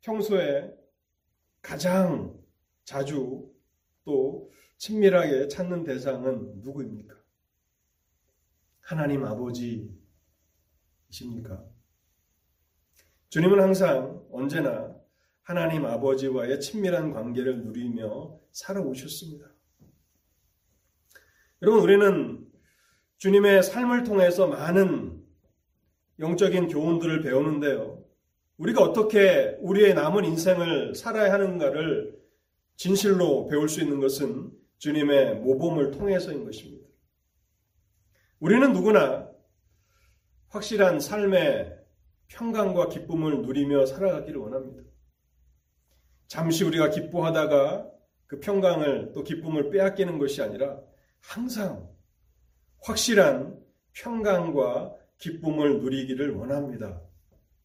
평소에 0.00 0.72
가장 1.60 2.38
자주 2.84 3.52
또 4.04 4.52
친밀하게 4.76 5.48
찾는 5.48 5.82
대상은 5.82 6.60
누구입니까? 6.62 7.16
하나님 8.80 9.24
아버지이십니까? 9.24 9.90
주님은 13.30 13.60
항상 13.60 14.24
언제나 14.30 14.96
하나님 15.42 15.84
아버지와의 15.86 16.60
친밀한 16.60 17.12
관계를 17.12 17.64
누리며 17.64 18.38
살아오셨습니다. 18.52 19.50
여러분, 21.62 21.82
우리는 21.82 22.46
주님의 23.18 23.62
삶을 23.62 24.04
통해서 24.04 24.46
많은 24.46 25.22
영적인 26.18 26.68
교훈들을 26.68 27.20
배우는데요. 27.20 28.02
우리가 28.56 28.82
어떻게 28.82 29.58
우리의 29.60 29.92
남은 29.92 30.24
인생을 30.24 30.94
살아야 30.94 31.30
하는가를 31.34 32.18
진실로 32.76 33.46
배울 33.48 33.68
수 33.68 33.82
있는 33.82 34.00
것은 34.00 34.50
주님의 34.78 35.36
모범을 35.36 35.90
통해서인 35.90 36.46
것입니다. 36.46 36.88
우리는 38.38 38.72
누구나 38.72 39.28
확실한 40.48 40.98
삶의 40.98 41.78
평강과 42.28 42.88
기쁨을 42.88 43.42
누리며 43.42 43.84
살아가기를 43.84 44.40
원합니다. 44.40 44.82
잠시 46.26 46.64
우리가 46.64 46.88
기뻐하다가 46.88 47.90
그 48.26 48.40
평강을 48.40 49.12
또 49.12 49.24
기쁨을 49.24 49.68
빼앗기는 49.68 50.18
것이 50.18 50.40
아니라 50.40 50.80
항상 51.20 51.88
확실한 52.82 53.60
평강과 53.92 54.96
기쁨을 55.18 55.80
누리기를 55.80 56.32
원합니다. 56.32 57.02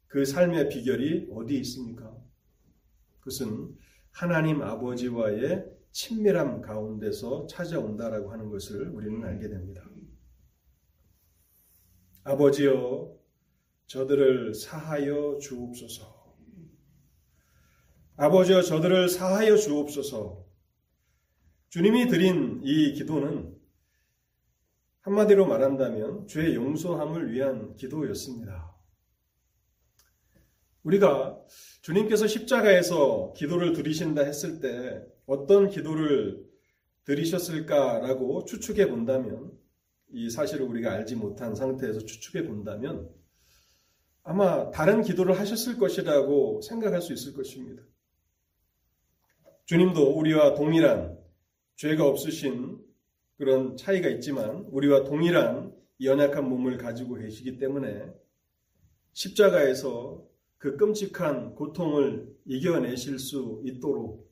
그 0.08 0.26
삶의 0.26 0.70
비결이 0.70 1.30
어디 1.32 1.58
있습니까? 1.60 2.16
그것은 3.20 3.76
하나님 4.12 4.62
아버지와의 4.62 5.66
친밀함 5.92 6.62
가운데서 6.62 7.48
찾아온다라고 7.48 8.32
하는 8.32 8.50
것을 8.50 8.90
우리는 8.90 9.24
알게 9.24 9.48
됩니다. 9.50 9.84
아버지여, 12.24 13.16
저들을 13.88 14.54
사하여 14.54 15.38
주옵소서. 15.40 16.36
아버지여, 18.18 18.62
저들을 18.62 19.10
사하여 19.10 19.58
주옵소서. 19.58 20.45
주님이 21.76 22.08
드린 22.08 22.62
이 22.64 22.94
기도는 22.94 23.54
한마디로 25.02 25.46
말한다면 25.46 26.26
죄의 26.26 26.56
용서함을 26.56 27.34
위한 27.34 27.76
기도였습니다. 27.76 28.74
우리가 30.84 31.38
주님께서 31.82 32.28
십자가에서 32.28 33.34
기도를 33.36 33.74
드리신다 33.74 34.22
했을 34.22 34.62
때 34.62 35.06
어떤 35.26 35.68
기도를 35.68 36.46
드리셨을까라고 37.04 38.46
추측해 38.46 38.88
본다면 38.88 39.52
이 40.14 40.30
사실을 40.30 40.66
우리가 40.68 40.94
알지 40.94 41.18
못한 41.18 41.56
상태에서 41.56 42.00
추측해 42.06 42.48
본다면 42.48 43.10
아마 44.24 44.72
다른 44.72 45.02
기도를 45.02 45.38
하셨을 45.38 45.78
것이라고 45.78 46.62
생각할 46.62 47.02
수 47.02 47.12
있을 47.12 47.34
것입니다. 47.34 47.84
주님도 49.66 50.18
우리와 50.18 50.54
동일한 50.54 51.25
죄가 51.76 52.06
없으신 52.08 52.80
그런 53.38 53.76
차이가 53.76 54.08
있지만 54.10 54.66
우리와 54.72 55.04
동일한 55.04 55.76
연약한 56.02 56.48
몸을 56.48 56.78
가지고 56.78 57.16
계시기 57.16 57.58
때문에 57.58 58.12
십자가에서 59.14 60.26
그 60.58 60.78
끔찍한 60.78 61.56
고통을 61.56 62.34
이겨내실 62.46 63.20
수 63.20 63.62
있도록 63.66 64.26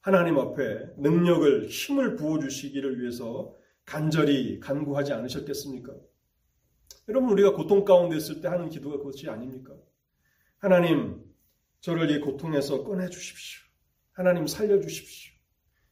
하나님 0.00 0.38
앞에 0.38 0.92
능력을 0.98 1.68
힘을 1.68 2.16
부어주시기를 2.16 3.00
위해서 3.00 3.56
간절히 3.84 4.60
간구하지 4.60 5.12
않으셨겠습니까? 5.12 5.94
여러분 7.08 7.30
우리가 7.30 7.52
고통 7.52 7.84
가운데 7.84 8.16
있을 8.16 8.40
때 8.40 8.48
하는 8.48 8.68
기도가 8.68 8.98
그것이 8.98 9.28
아닙니까? 9.28 9.74
하나님 10.58 11.24
저를 11.80 12.10
이 12.10 12.20
고통에서 12.20 12.84
꺼내 12.84 13.08
주십시오. 13.08 13.62
하나님 14.12 14.46
살려 14.46 14.80
주십시오. 14.80 15.35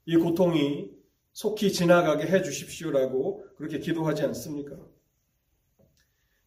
이 0.06 0.16
고통이 0.16 0.90
속히 1.32 1.72
지나가게 1.72 2.26
해 2.26 2.42
주십시오라고 2.42 3.46
그렇게 3.56 3.78
기도하지 3.78 4.22
않습니까? 4.22 4.76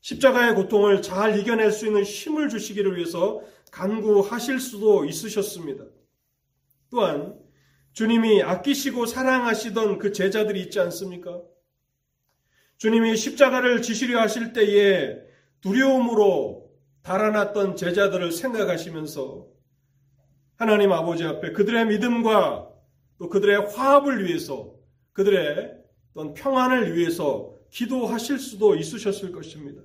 십자가의 0.02 0.56
고통을 0.56 1.02
잘 1.02 1.38
이겨낼 1.38 1.72
수 1.72 1.86
있는 1.88 2.04
힘을 2.04 2.50
주시기를 2.50 2.96
위해서 2.96 3.41
간구하실 3.72 4.60
수도 4.60 5.06
있으셨습니다. 5.06 5.84
또한 6.89 7.38
주님이 7.93 8.43
아끼시고 8.43 9.06
사랑하시던 9.06 9.98
그 9.98 10.13
제자들이 10.13 10.62
있지 10.62 10.80
않습니까? 10.80 11.41
주님이 12.78 13.17
십자가를 13.17 13.82
지시려 13.82 14.22
하실 14.22 14.54
때에 14.54 15.17
두려움으로 15.62 16.72
달아났던 17.02 17.76
제자들을 17.76 18.32
생각하시면서 18.32 19.48
하나님 20.58 20.91
아버지 20.91 21.24
앞에 21.24 21.52
그들의 21.54 21.88
믿음과 21.88 22.66
또 23.17 23.30
그들의 23.30 23.71
화합을 23.71 24.25
위해서 24.25 24.75
그들의 25.13 25.77
어떤 26.13 26.34
평안을 26.34 26.95
위해서 26.95 27.56
기도하실 27.69 28.39
수도 28.39 28.75
있으셨을 28.75 29.32
것입니다. 29.32 29.82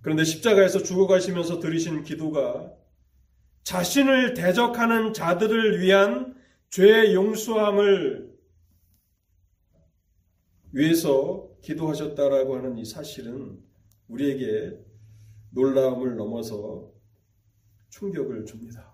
그런데 0.00 0.24
십자가에서 0.24 0.82
죽어가시면서 0.82 1.60
들으신 1.60 2.02
기도가 2.02 2.72
자신을 3.62 4.34
대적하는 4.34 5.12
자들을 5.12 5.80
위한 5.80 6.34
죄의 6.70 7.14
용서함을 7.14 8.32
위해서 10.72 11.48
기도하셨다라고 11.62 12.56
하는 12.56 12.78
이 12.78 12.84
사실은 12.84 13.62
우리에게 14.08 14.78
놀라움을 15.50 16.16
넘어서 16.16 16.90
충격을 17.90 18.46
줍니다. 18.46 18.91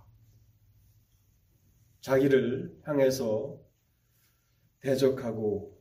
자기를 2.01 2.81
향해서 2.85 3.59
대적하고 4.81 5.79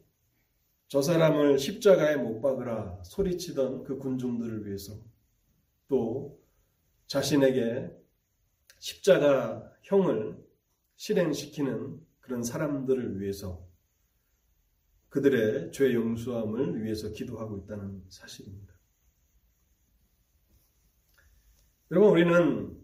저 0.87 1.01
사람을 1.01 1.59
십자가에 1.59 2.15
못 2.15 2.41
박으라 2.41 3.03
소리치던 3.03 3.83
그 3.83 3.97
군중들을 3.97 4.65
위해서 4.65 4.97
또 5.87 6.41
자신에게 7.07 7.91
십자가 8.79 9.71
형을 9.83 10.37
실행시키는 10.95 12.05
그런 12.19 12.43
사람들을 12.43 13.21
위해서 13.21 13.65
그들의 15.09 15.71
죄 15.71 15.93
용서함을 15.93 16.83
위해서 16.83 17.09
기도하고 17.11 17.57
있다는 17.57 18.03
사실입니다. 18.09 18.73
여러분, 21.91 22.11
우리는 22.11 22.77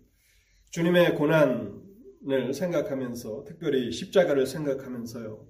주님의 0.69 1.15
고난 1.15 1.83
을 2.29 2.53
생각하면서, 2.53 3.43
특별히 3.45 3.91
십자가를 3.91 4.45
생각하면서요, 4.45 5.45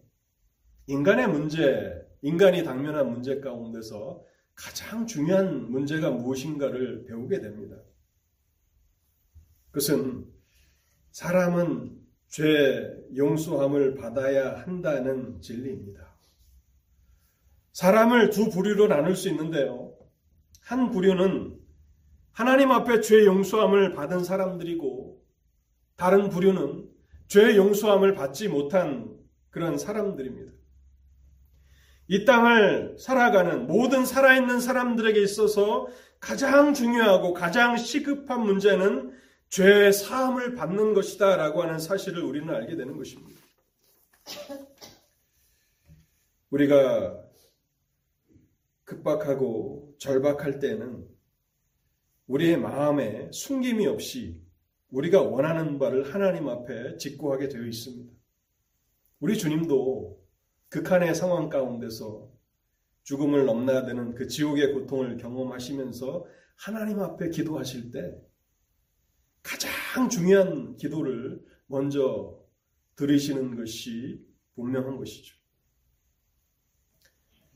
인간의 0.87 1.27
문제, 1.27 1.93
인간이 2.21 2.63
당면한 2.63 3.09
문제 3.09 3.39
가운데서 3.39 4.23
가장 4.55 5.05
중요한 5.05 5.71
문제가 5.71 6.11
무엇인가를 6.11 7.05
배우게 7.05 7.39
됩니다. 7.41 7.77
그것은 9.71 10.25
사람은 11.11 11.99
죄 12.27 13.05
용서함을 13.15 13.95
받아야 13.95 14.57
한다는 14.59 15.41
진리입니다. 15.41 16.13
사람을 17.73 18.29
두 18.29 18.49
부류로 18.49 18.87
나눌 18.87 19.15
수 19.15 19.29
있는데요. 19.29 19.95
한 20.61 20.91
부류는 20.91 21.59
하나님 22.31 22.71
앞에 22.71 23.01
죄 23.01 23.25
용서함을 23.25 23.93
받은 23.93 24.23
사람들이고 24.23 25.22
다른 26.03 26.27
부류는 26.27 26.89
죄 27.29 27.55
용서함을 27.55 28.13
받지 28.13 28.49
못한 28.49 29.17
그런 29.51 29.77
사람들입니다. 29.77 30.51
이 32.07 32.25
땅을 32.25 32.97
살아가는 32.99 33.67
모든 33.67 34.05
살아있는 34.05 34.59
사람들에게 34.59 35.21
있어서 35.21 35.87
가장 36.19 36.73
중요하고 36.73 37.33
가장 37.33 37.77
시급한 37.77 38.41
문제는 38.41 39.17
죄 39.47 39.93
사함을 39.93 40.55
받는 40.55 40.93
것이다 40.93 41.37
라고 41.37 41.63
하는 41.63 41.79
사실을 41.79 42.21
우리는 42.21 42.53
알게 42.53 42.75
되는 42.75 42.97
것입니다. 42.97 43.39
우리가 46.49 47.17
급박하고 48.83 49.95
절박할 49.99 50.59
때는 50.59 51.07
우리의 52.27 52.57
마음에 52.57 53.29
숨김이 53.31 53.87
없이 53.87 54.42
우리가 54.93 55.23
원하는 55.23 55.79
바를 55.79 56.13
하나님 56.13 56.47
앞에 56.47 56.97
직구하게 56.97 57.49
되어 57.49 57.65
있습니다. 57.65 58.13
우리 59.21 59.35
주님도 59.37 60.23
극한의 60.69 61.15
상황 61.15 61.49
가운데서 61.49 62.31
죽음을 63.01 63.45
넘나드는 63.45 64.13
그 64.13 64.27
지옥의 64.27 64.73
고통을 64.73 65.17
경험하시면서 65.17 66.25
하나님 66.55 66.99
앞에 66.99 67.29
기도하실 67.29 67.89
때 67.91 68.15
가장 69.41 70.09
중요한 70.09 70.77
기도를 70.77 71.43
먼저 71.65 72.39
들으시는 72.95 73.55
것이 73.55 74.23
분명한 74.55 74.97
것이죠. 74.97 75.35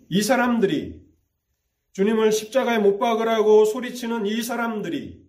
이 0.09 0.23
사람들이 0.23 1.05
주님을 1.91 2.31
십자가에 2.31 2.79
못 2.79 2.97
박으라고 2.97 3.65
소리치는 3.65 4.25
이 4.25 4.41
사람들이 4.41 5.26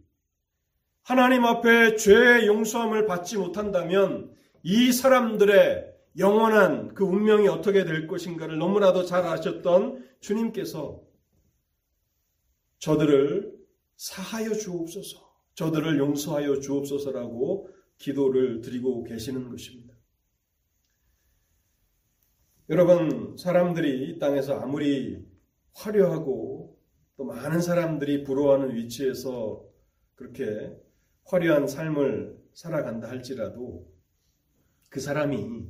하나님 1.09 1.47
앞에 1.47 1.97
죄의 1.97 2.47
용서함을 2.47 3.07
받지 3.07 3.39
못한다면 3.39 4.31
이 4.63 4.93
사람들의 4.93 5.91
영원한 6.19 6.93
그 6.93 7.03
운명이 7.03 7.49
어떻게 7.49 7.87
될 7.87 8.07
것인가를 8.07 8.59
너무나도 8.59 9.07
잘 9.07 9.25
아셨던 9.25 10.07
주님께서 10.21 11.03
저들을 12.81 13.57
사하여 13.97 14.53
주옵소서. 14.53 15.33
저들을 15.55 15.99
용서하여 15.99 16.61
주옵소서라고 16.61 17.71
기도를 17.97 18.61
드리고 18.61 19.05
계시는 19.05 19.49
것입니다. 19.49 19.95
여러분, 22.69 23.35
사람들이 23.39 24.11
이 24.11 24.19
땅에서 24.19 24.61
아무리 24.61 25.27
화려하고 25.73 26.79
또 27.17 27.25
많은 27.25 27.63
사람들이 27.63 28.25
부러워하는 28.25 28.75
위치에서 28.75 29.65
그렇게 30.15 30.77
화려한 31.29 31.69
삶을 31.69 32.43
살아간다 32.55 33.09
할지라도 33.09 33.87
그 34.89 34.99
사람이 34.99 35.69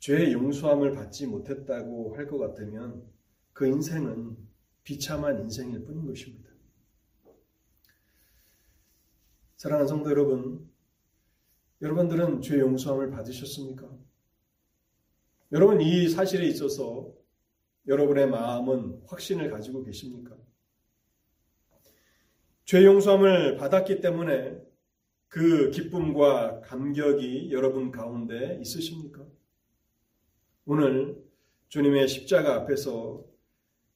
죄의 0.00 0.32
용서함을 0.32 0.92
받지 0.92 1.26
못했다고 1.28 2.16
할 2.16 2.26
것 2.26 2.38
같으면 2.38 3.08
그 3.52 3.66
인생은 3.68 4.36
비참한 4.82 5.38
인생일 5.40 5.84
뿐인 5.84 6.04
것입니다. 6.06 6.50
사랑하는 9.56 9.86
성도 9.86 10.10
여러분, 10.10 10.68
여러분들은 11.80 12.42
죄 12.42 12.58
용서함을 12.58 13.10
받으셨습니까? 13.10 13.88
여러분 15.52 15.80
이 15.80 16.08
사실에 16.08 16.44
있어서 16.48 17.12
여러분의 17.86 18.28
마음은 18.28 19.02
확신을 19.06 19.48
가지고 19.50 19.84
계십니까? 19.84 20.36
죄 22.64 22.84
용서함을 22.84 23.56
받았기 23.58 24.00
때문에 24.00 24.71
그 25.32 25.70
기쁨과 25.70 26.60
감격이 26.60 27.52
여러분 27.52 27.90
가운데 27.90 28.58
있으십니까? 28.60 29.22
오늘 30.66 31.16
주님의 31.68 32.06
십자가 32.06 32.56
앞에서 32.56 33.24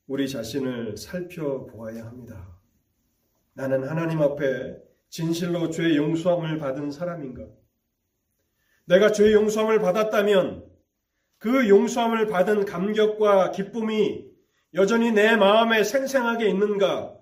우리 0.07 0.31
자신을 0.31 0.97
살펴보아야 0.97 2.07
합니다. 2.07 2.59
나는 3.53 3.87
하나님 3.87 4.23
앞에 4.23 4.79
진실로 5.11 5.69
죄 5.69 5.95
용서함을 5.95 6.57
받은 6.57 6.91
사람인가? 6.91 7.47
내가 8.87 9.13
죄 9.13 9.35
용서함을 9.35 9.81
받았다면 9.81 10.65
그 11.37 11.69
용서함을 11.69 12.29
받은 12.29 12.65
감격과 12.65 13.51
기쁨이 13.51 14.25
여전히 14.73 15.13
내 15.13 15.37
마음에 15.37 15.85
생생하게 15.85 16.49
있는가? 16.49 17.15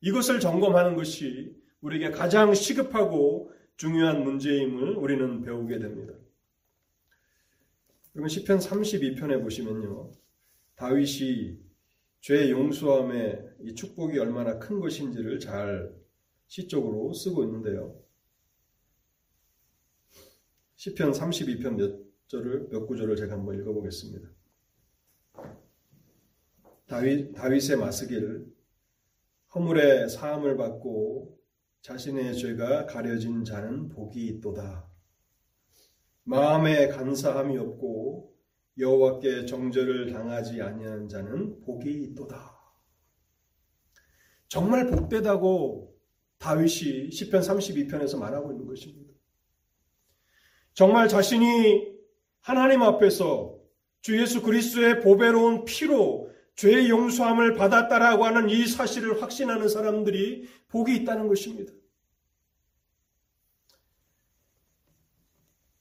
이것을 0.00 0.38
점검하는 0.38 0.94
것이 0.94 1.57
우리에게 1.80 2.10
가장 2.10 2.54
시급하고 2.54 3.52
중요한 3.76 4.24
문제임을 4.24 4.96
우리는 4.96 5.42
배우게 5.42 5.78
됩니다. 5.78 6.14
그러면 8.12 8.28
시편 8.28 8.58
32편에 8.58 9.40
보시면요. 9.42 10.10
다윗이 10.74 11.58
죄 12.20 12.50
용서함의 12.50 13.56
이 13.60 13.74
축복이 13.74 14.18
얼마나 14.18 14.58
큰 14.58 14.80
것인지를 14.80 15.38
잘 15.38 15.94
시적으로 16.48 17.12
쓰고 17.12 17.44
있는데요. 17.44 17.96
시편 20.74 21.12
32편 21.12 21.76
몇 21.76 22.08
절을 22.28 22.68
몇 22.70 22.86
구절을 22.86 23.16
제가 23.16 23.34
한번 23.34 23.58
읽어 23.58 23.72
보겠습니다. 23.72 24.28
다윗 26.86 27.32
다윗의 27.32 27.76
마스기를 27.76 28.46
허물의 29.54 30.08
사함을 30.08 30.56
받고 30.56 31.37
자신의 31.82 32.36
죄가 32.36 32.86
가려진 32.86 33.44
자는 33.44 33.88
복이 33.88 34.26
있도다. 34.26 34.88
마음에 36.24 36.88
간사함이 36.88 37.56
없고 37.56 38.34
여호와께 38.78 39.46
정죄를 39.46 40.12
당하지 40.12 40.60
아니하는 40.60 41.08
자는 41.08 41.60
복이 41.60 41.90
있도다. 41.90 42.56
정말 44.48 44.86
복되다고 44.86 45.94
다윗이 46.38 47.10
시편 47.10 47.40
32편에서 47.40 48.18
말하고 48.18 48.52
있는 48.52 48.66
것입니다. 48.66 49.12
정말 50.74 51.08
자신이 51.08 51.92
하나님 52.40 52.82
앞에서 52.82 53.58
주 54.00 54.20
예수 54.20 54.42
그리스도의 54.42 55.00
보배로운 55.00 55.64
피로 55.64 56.30
죄의 56.58 56.90
용서함을 56.90 57.54
받았다라고 57.54 58.24
하는 58.24 58.50
이 58.50 58.66
사실을 58.66 59.22
확신하는 59.22 59.68
사람들이 59.68 60.48
복이 60.66 60.96
있다는 60.96 61.28
것입니다. 61.28 61.72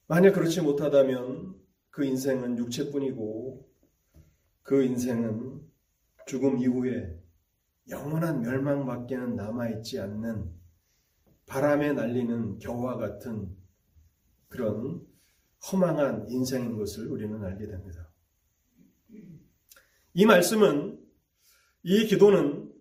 만약 0.06 0.34
그렇지 0.34 0.62
못하다면 0.62 1.56
그 1.90 2.06
인생은 2.06 2.60
육체뿐이고 2.60 3.68
그 4.62 4.84
인생은 4.84 5.68
죽음 6.28 6.60
이후에 6.60 7.24
영원한 7.90 8.42
멸망밖에는 8.42 9.36
남아있지 9.36 10.00
않는 10.00 10.54
바람에 11.48 11.94
날리는 11.94 12.60
겨와 12.60 12.98
같은 12.98 13.50
그런 14.48 15.04
허망한 15.72 16.28
인생인 16.30 16.78
것을 16.78 17.08
우리는 17.08 17.44
알게 17.44 17.66
됩니다. 17.66 18.07
이 20.18 20.26
말씀은, 20.26 20.98
이 21.84 22.08
기도는 22.08 22.72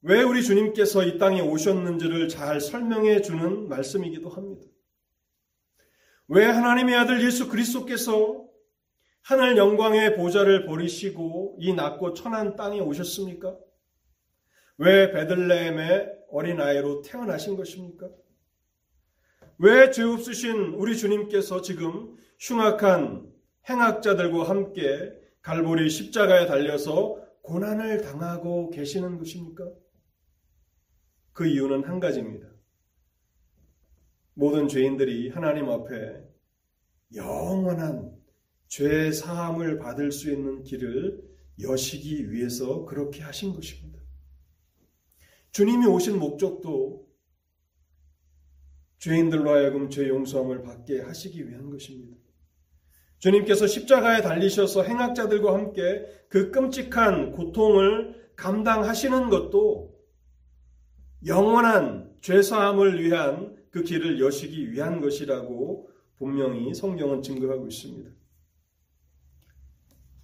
왜 0.00 0.22
우리 0.22 0.42
주님께서 0.42 1.04
이 1.04 1.18
땅에 1.18 1.42
오셨는지를 1.42 2.30
잘 2.30 2.62
설명해 2.62 3.20
주는 3.20 3.68
말씀이기도 3.68 4.30
합니다. 4.30 4.62
왜 6.28 6.46
하나님의 6.46 6.94
아들 6.96 7.22
예수 7.26 7.50
그리스도께서 7.50 8.46
하늘 9.20 9.58
영광의 9.58 10.16
보좌를 10.16 10.64
버리시고 10.64 11.58
이 11.60 11.74
낮고 11.74 12.14
천한 12.14 12.56
땅에 12.56 12.80
오셨습니까? 12.80 13.54
왜 14.78 15.12
베들레헴의 15.12 16.08
어린아이로 16.30 17.02
태어나신 17.02 17.54
것입니까? 17.58 18.08
왜 19.58 19.90
죄 19.90 20.04
없으신 20.04 20.72
우리 20.78 20.96
주님께서 20.96 21.60
지금 21.60 22.16
흉악한 22.40 23.30
행악자들과 23.68 24.48
함께 24.48 25.20
갈보리 25.42 25.90
십자가에 25.90 26.46
달려서 26.46 27.20
고난을 27.42 28.00
당하고 28.02 28.70
계시는 28.70 29.18
것입니까? 29.18 29.68
그 31.32 31.46
이유는 31.46 31.84
한 31.84 31.98
가지입니다. 31.98 32.48
모든 34.34 34.68
죄인들이 34.68 35.30
하나님 35.30 35.68
앞에 35.68 36.22
영원한 37.14 38.16
죄 38.68 39.12
사함을 39.12 39.78
받을 39.78 40.12
수 40.12 40.30
있는 40.30 40.62
길을 40.62 41.22
여시기 41.60 42.30
위해서 42.30 42.84
그렇게 42.84 43.22
하신 43.22 43.52
것입니다. 43.52 44.00
주님이 45.50 45.86
오신 45.86 46.18
목적도 46.18 47.06
죄인들로 48.98 49.50
하여금 49.50 49.90
죄 49.90 50.08
용서함을 50.08 50.62
받게 50.62 51.00
하시기 51.00 51.48
위한 51.48 51.68
것입니다. 51.68 52.16
주님께서 53.22 53.68
십자가에 53.68 54.20
달리셔서 54.20 54.82
행악자들과 54.82 55.54
함께 55.54 56.04
그 56.28 56.50
끔찍한 56.50 57.30
고통을 57.30 58.20
감당하시는 58.34 59.30
것도 59.30 59.96
영원한 61.26 62.12
죄사함을 62.20 63.00
위한 63.00 63.56
그 63.70 63.84
길을 63.84 64.20
여시기 64.20 64.72
위한 64.72 65.00
것이라고 65.00 65.88
분명히 66.16 66.74
성경은 66.74 67.22
증거하고 67.22 67.68
있습니다. 67.68 68.10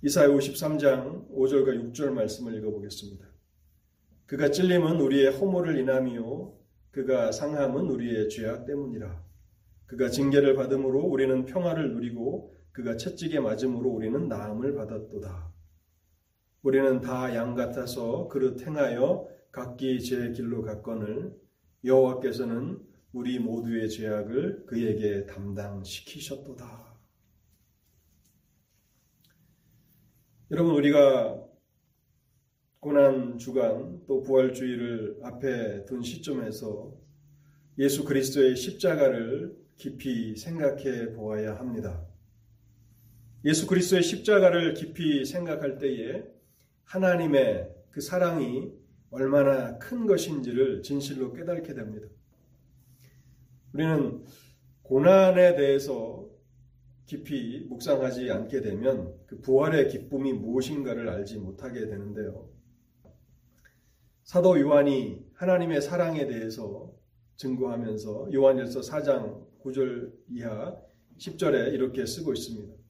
이사야 0.03 0.27
53장 0.27 1.31
5절과 1.31 1.93
6절 1.93 2.11
말씀을 2.11 2.57
읽어보겠습니다. 2.57 3.25
그가 4.27 4.51
찔림은 4.51 5.01
우리의 5.01 5.31
허물을 5.31 5.79
인함이요 5.79 6.53
그가 6.91 7.31
상함은 7.31 7.91
우리의 7.91 8.29
죄악 8.29 8.67
때문이라. 8.67 9.23
그가 9.87 10.11
징계를 10.11 10.57
받음으로 10.57 10.99
우리는 10.99 11.45
평화를 11.45 11.93
누리고 11.93 12.58
그가 12.79 12.97
채찍에 12.97 13.41
맞음으로 13.41 13.91
우리는 13.91 14.29
나음을 14.29 14.73
받았도다. 14.73 15.53
우리는 16.63 17.01
다 17.01 17.35
양 17.35 17.57
같아서 17.57 18.29
그릇 18.29 18.65
행하여 18.65 19.29
각기 19.51 20.01
제 20.01 20.31
길로 20.31 20.63
갔거늘 20.63 21.37
여호와께서는 21.85 22.81
우리 23.13 23.41
모두의 23.41 23.91
죄악을 23.91 24.67
그에게 24.67 25.27
담당시키셨도다. 25.27 26.95
여러분 30.53 30.77
우리가 30.77 31.45
고난 32.79 33.39
주간 33.39 34.07
또 34.07 34.23
부활주의를 34.23 35.19
앞에 35.25 35.85
둔 35.85 36.01
시점에서 36.01 36.95
예수 37.79 38.05
그리스도의 38.05 38.55
십자가를 38.55 39.57
깊이 39.75 40.37
생각해 40.37 41.15
보아야 41.15 41.57
합니다. 41.57 42.08
예수 43.49 43.67
그리스도의 43.67 44.03
십자가를 44.03 44.75
깊이 44.75 45.25
생각할 45.25 45.79
때에 45.79 46.23
하나님의 46.85 47.75
그 47.91 48.03
사랑이 48.03 48.71
얼마나 49.11 49.79
큰 49.79 50.05
것인지를 50.07 50.83
진실로 50.83 51.33
깨닫게 51.33 51.73
됩니다. 51.73 52.09
우리는 53.73 54.23
고난에 54.83 55.57
대해서 55.57 56.29
깊이 57.07 57.65
묵상하지 57.71 58.31
않게 58.31 58.61
되면 58.61 59.15
그 59.27 59.41
부활의 59.41 59.89
기쁨이 59.89 60.35
무엇인가를 60.35 61.09
알지 61.09 61.39
못하게 61.39 61.87
되는데요. 61.87 62.51
사도 64.25 64.61
요한이 64.61 65.25
하나님의 65.33 65.81
사랑에 65.81 66.27
대해서 66.27 66.93
증거하면서 67.37 68.29
요한일서 68.35 68.81
4장 68.81 69.47
9절 69.65 70.13
이하 70.33 70.77
10절에 71.17 71.73
이렇게 71.73 72.05
쓰고 72.05 72.35
있습니다. 72.35 72.88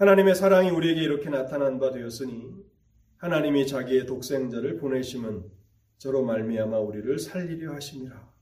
하나님의 0.00 0.34
사랑이 0.34 0.70
우리에게 0.70 1.02
이렇게 1.02 1.28
나타난 1.28 1.78
바 1.78 1.90
되었으니 1.90 2.54
하나님이 3.18 3.66
자기의 3.66 4.06
독생자를 4.06 4.78
보내심은 4.78 5.44
저로 5.98 6.24
말미암아 6.24 6.78
우리를 6.78 7.18
살리려 7.18 7.74
하심이라. 7.74 8.32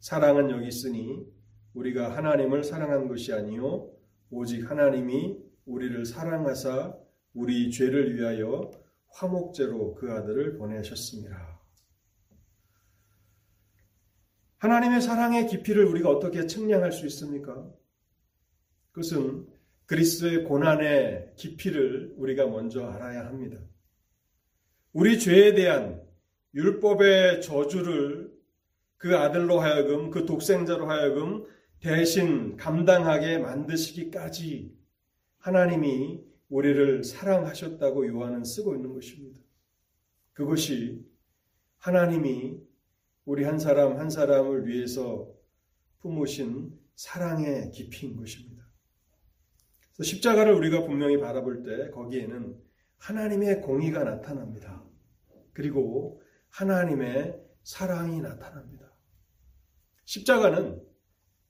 사랑은 0.00 0.48
여기 0.48 0.66
있으니 0.66 1.26
우리가 1.74 2.16
하나님을 2.16 2.64
사랑한 2.64 3.06
것이 3.06 3.34
아니요 3.34 3.92
오직 4.30 4.70
하나님이 4.70 5.36
우리를 5.66 6.06
사랑하사 6.06 6.96
우리 7.34 7.70
죄를 7.70 8.16
위하여 8.16 8.70
화목제로 9.08 9.94
그 9.94 10.10
아들을 10.10 10.56
보내셨습니다. 10.56 11.60
하나님의 14.56 15.02
사랑의 15.02 15.48
깊이를 15.48 15.84
우리가 15.84 16.08
어떻게 16.08 16.46
측량할 16.46 16.92
수 16.92 17.04
있습니까? 17.04 17.70
그것은 18.92 19.57
그리스도의 19.88 20.44
고난의 20.44 21.32
깊이를 21.36 22.14
우리가 22.18 22.46
먼저 22.46 22.86
알아야 22.86 23.24
합니다. 23.24 23.58
우리 24.92 25.18
죄에 25.18 25.54
대한 25.54 26.02
율법의 26.54 27.40
저주를 27.40 28.30
그 28.98 29.16
아들로 29.16 29.60
하여금 29.60 30.10
그 30.10 30.26
독생자로 30.26 30.90
하여금 30.90 31.46
대신 31.80 32.56
감당하게 32.56 33.38
만드시기까지 33.38 34.76
하나님이 35.38 36.20
우리를 36.50 37.02
사랑하셨다고 37.02 38.08
요한은 38.08 38.44
쓰고 38.44 38.74
있는 38.74 38.92
것입니다. 38.92 39.38
그것이 40.34 41.02
하나님이 41.78 42.58
우리 43.24 43.44
한 43.44 43.58
사람 43.58 43.96
한 43.96 44.10
사람을 44.10 44.66
위해서 44.66 45.32
품으신 46.00 46.78
사랑의 46.94 47.70
깊이인 47.70 48.16
것입니다. 48.16 48.57
십자가를 50.02 50.52
우리가 50.54 50.84
분명히 50.84 51.18
바라볼 51.18 51.62
때 51.62 51.90
거기에는 51.90 52.56
하나님의 52.98 53.60
공의가 53.62 54.04
나타납니다. 54.04 54.84
그리고 55.52 56.22
하나님의 56.50 57.40
사랑이 57.62 58.20
나타납니다. 58.20 58.92
십자가는 60.04 60.80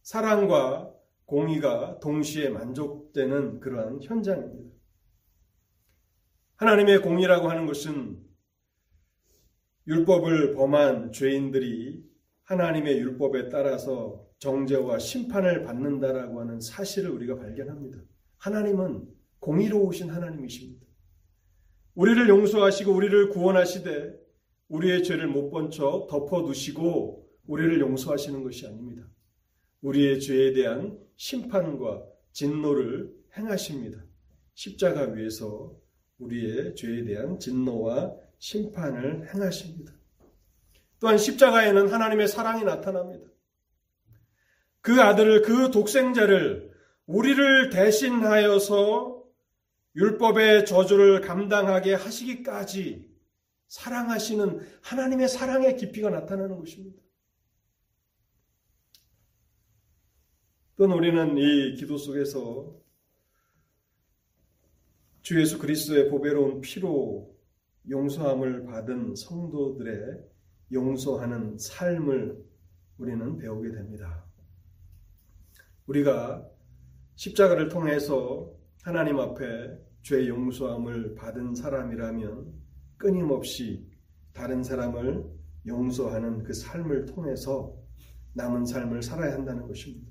사랑과 0.03 0.93
공의가 1.27 2.01
동시에 2.01 2.49
만족되는 2.49 3.61
그러한 3.61 4.03
현장입니다. 4.03 4.77
하나님의 6.57 7.03
공의라고 7.03 7.51
하는 7.51 7.67
것은 7.67 8.19
율법을 9.87 10.55
범한 10.55 11.13
죄인들이 11.13 12.03
하나님의 12.45 12.99
율법에 12.99 13.49
따라서 13.51 14.27
정죄와 14.39 14.99
심판을 14.99 15.63
받는다라고 15.65 16.41
하는 16.41 16.61
사실을 16.61 17.11
우리가 17.11 17.37
발견합니다. 17.37 17.99
하나님은 18.39 19.09
공의로우신 19.41 20.11
하나님이십니다. 20.11 20.87
우리를 21.95 22.29
용서하시고 22.29 22.93
우리를 22.93 23.29
구원하시되 23.31 24.15
우리의 24.69 25.03
죄를 25.03 25.27
못 25.29 25.51
본 25.51 25.71
척 25.71 26.07
덮어두시고 26.09 27.29
우리를 27.47 27.81
용서하시는 27.81 28.43
것이 28.43 28.67
아닙니다. 28.67 29.09
우리의 29.81 30.21
죄에 30.21 30.53
대한 30.53 30.99
심판과 31.17 32.05
진노를 32.33 33.13
행하십니다. 33.37 34.05
십자가 34.55 35.03
위에서 35.13 35.75
우리의 36.19 36.75
죄에 36.75 37.05
대한 37.05 37.39
진노와 37.39 38.15
심판을 38.39 39.33
행하십니다. 39.35 39.93
또한 41.01 41.17
십자가에는 41.17 41.89
하나님의 41.89 42.29
사랑이 42.29 42.65
나타납니다. 42.65 43.29
그 44.81 45.01
아들을, 45.01 45.43
그 45.43 45.71
독생자를 45.71 46.73
우리를 47.09 47.71
대신하여서 47.71 49.25
율법의 49.97 50.67
저주를 50.67 51.23
감당하게 51.23 51.95
하시기까지 51.95 53.09
사랑하시는 53.67 54.61
하나님의 54.83 55.29
사랑의 55.29 55.77
깊이가 55.77 56.11
나타나는 56.11 56.59
것입니다. 56.59 57.03
또는 60.77 60.97
우리는 60.97 61.37
이 61.39 61.75
기도 61.77 61.97
속에서 61.97 62.79
주 65.23 65.41
예수 65.41 65.59
그리스도의 65.59 66.11
보배로운 66.11 66.61
피로 66.61 67.35
용서함을 67.89 68.67
받은 68.67 69.17
성도들의 69.17 70.25
용서하는 70.73 71.57
삶을 71.59 72.45
우리는 72.99 73.39
배우게 73.39 73.73
됩니다. 73.73 74.25
우리가 75.87 76.49
십자가를 77.19 77.69
통해서 77.69 78.49
하나님 78.85 79.19
앞에 79.19 79.45
죄 80.03 80.29
용서함을 80.29 81.17
받은 81.17 81.57
사람이라면 81.57 82.47
끊임없이 82.97 83.91
다른 84.33 84.63
사람을 84.63 85.25
용서하는 85.67 86.45
그 86.45 86.53
삶을 86.53 87.07
통해서 87.07 87.75
남은 88.35 88.65
삶을 88.67 89.03
살아야 89.03 89.33
한다는 89.33 89.67
것입니다. 89.67 90.07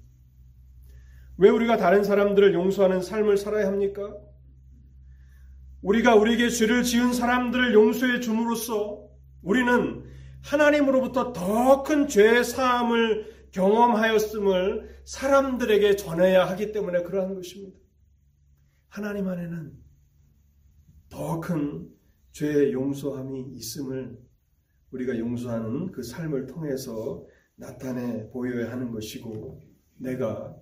왜 1.37 1.49
우리가 1.49 1.77
다른 1.77 2.03
사람들을 2.03 2.53
용서하는 2.53 3.01
삶을 3.01 3.37
살아야 3.37 3.67
합니까? 3.67 4.13
우리가 5.81 6.15
우리에게 6.15 6.49
죄를 6.49 6.83
지은 6.83 7.13
사람들을 7.13 7.73
용서해 7.73 8.19
줌으로써 8.19 9.07
우리는 9.43 10.03
하나님으로부터 10.43 11.31
더 11.31 11.83
큰 11.83 12.09
죄의 12.09 12.43
사함을 12.43 13.36
경험하였음을 13.57 15.01
사람들에게 15.03 15.95
전해야 15.95 16.47
하기 16.49 16.71
때문에 16.71 17.01
그러한 17.01 17.33
것입니다. 17.33 17.75
하나님 18.87 19.27
안에는 19.27 19.73
더 21.09 21.39
큰 21.39 21.89
죄의 22.33 22.71
용서함이 22.71 23.53
있음을 23.55 24.15
우리가 24.91 25.17
용서하는 25.17 25.91
그 25.91 26.03
삶을 26.03 26.45
통해서 26.45 27.25
나타내 27.55 28.29
보여야 28.29 28.71
하는 28.71 28.91
것이고 28.91 29.59
내가 29.97 30.55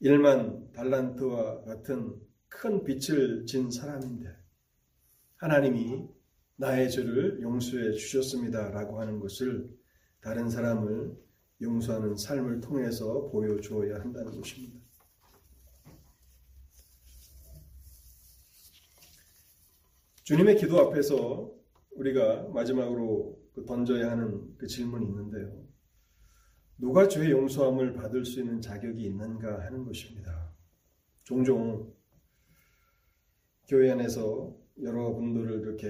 일만 0.00 0.72
달란트와 0.72 1.62
같은 1.62 2.16
큰 2.48 2.82
빛을 2.82 3.46
진 3.46 3.70
사람인데 3.70 4.28
하나님이 5.36 6.08
나의 6.56 6.90
죄를 6.90 7.40
용서해 7.42 7.92
주셨습니다라고 7.92 9.00
하는 9.00 9.20
것을 9.20 9.70
다른 10.20 10.50
사람을 10.50 11.21
용서하는 11.62 12.16
삶을 12.16 12.60
통해서 12.60 13.28
보여주어야 13.30 14.00
한다는 14.00 14.36
것입니다. 14.36 14.80
주님의 20.24 20.56
기도 20.56 20.80
앞에서 20.80 21.52
우리가 21.96 22.48
마지막으로 22.48 23.38
그 23.54 23.64
던져야 23.64 24.10
하는 24.10 24.56
그 24.56 24.66
질문이 24.66 25.06
있는데요. 25.06 25.62
누가 26.78 27.06
죄 27.06 27.30
용서함을 27.30 27.92
받을 27.92 28.24
수 28.24 28.40
있는 28.40 28.60
자격이 28.60 29.02
있는가 29.02 29.64
하는 29.64 29.84
것입니다. 29.84 30.52
종종 31.22 31.94
교회 33.68 33.90
안에서 33.90 34.56
여러 34.82 35.12
분들을 35.12 35.60
이렇게 35.60 35.88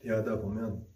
대하다 0.00 0.40
보면 0.40 0.86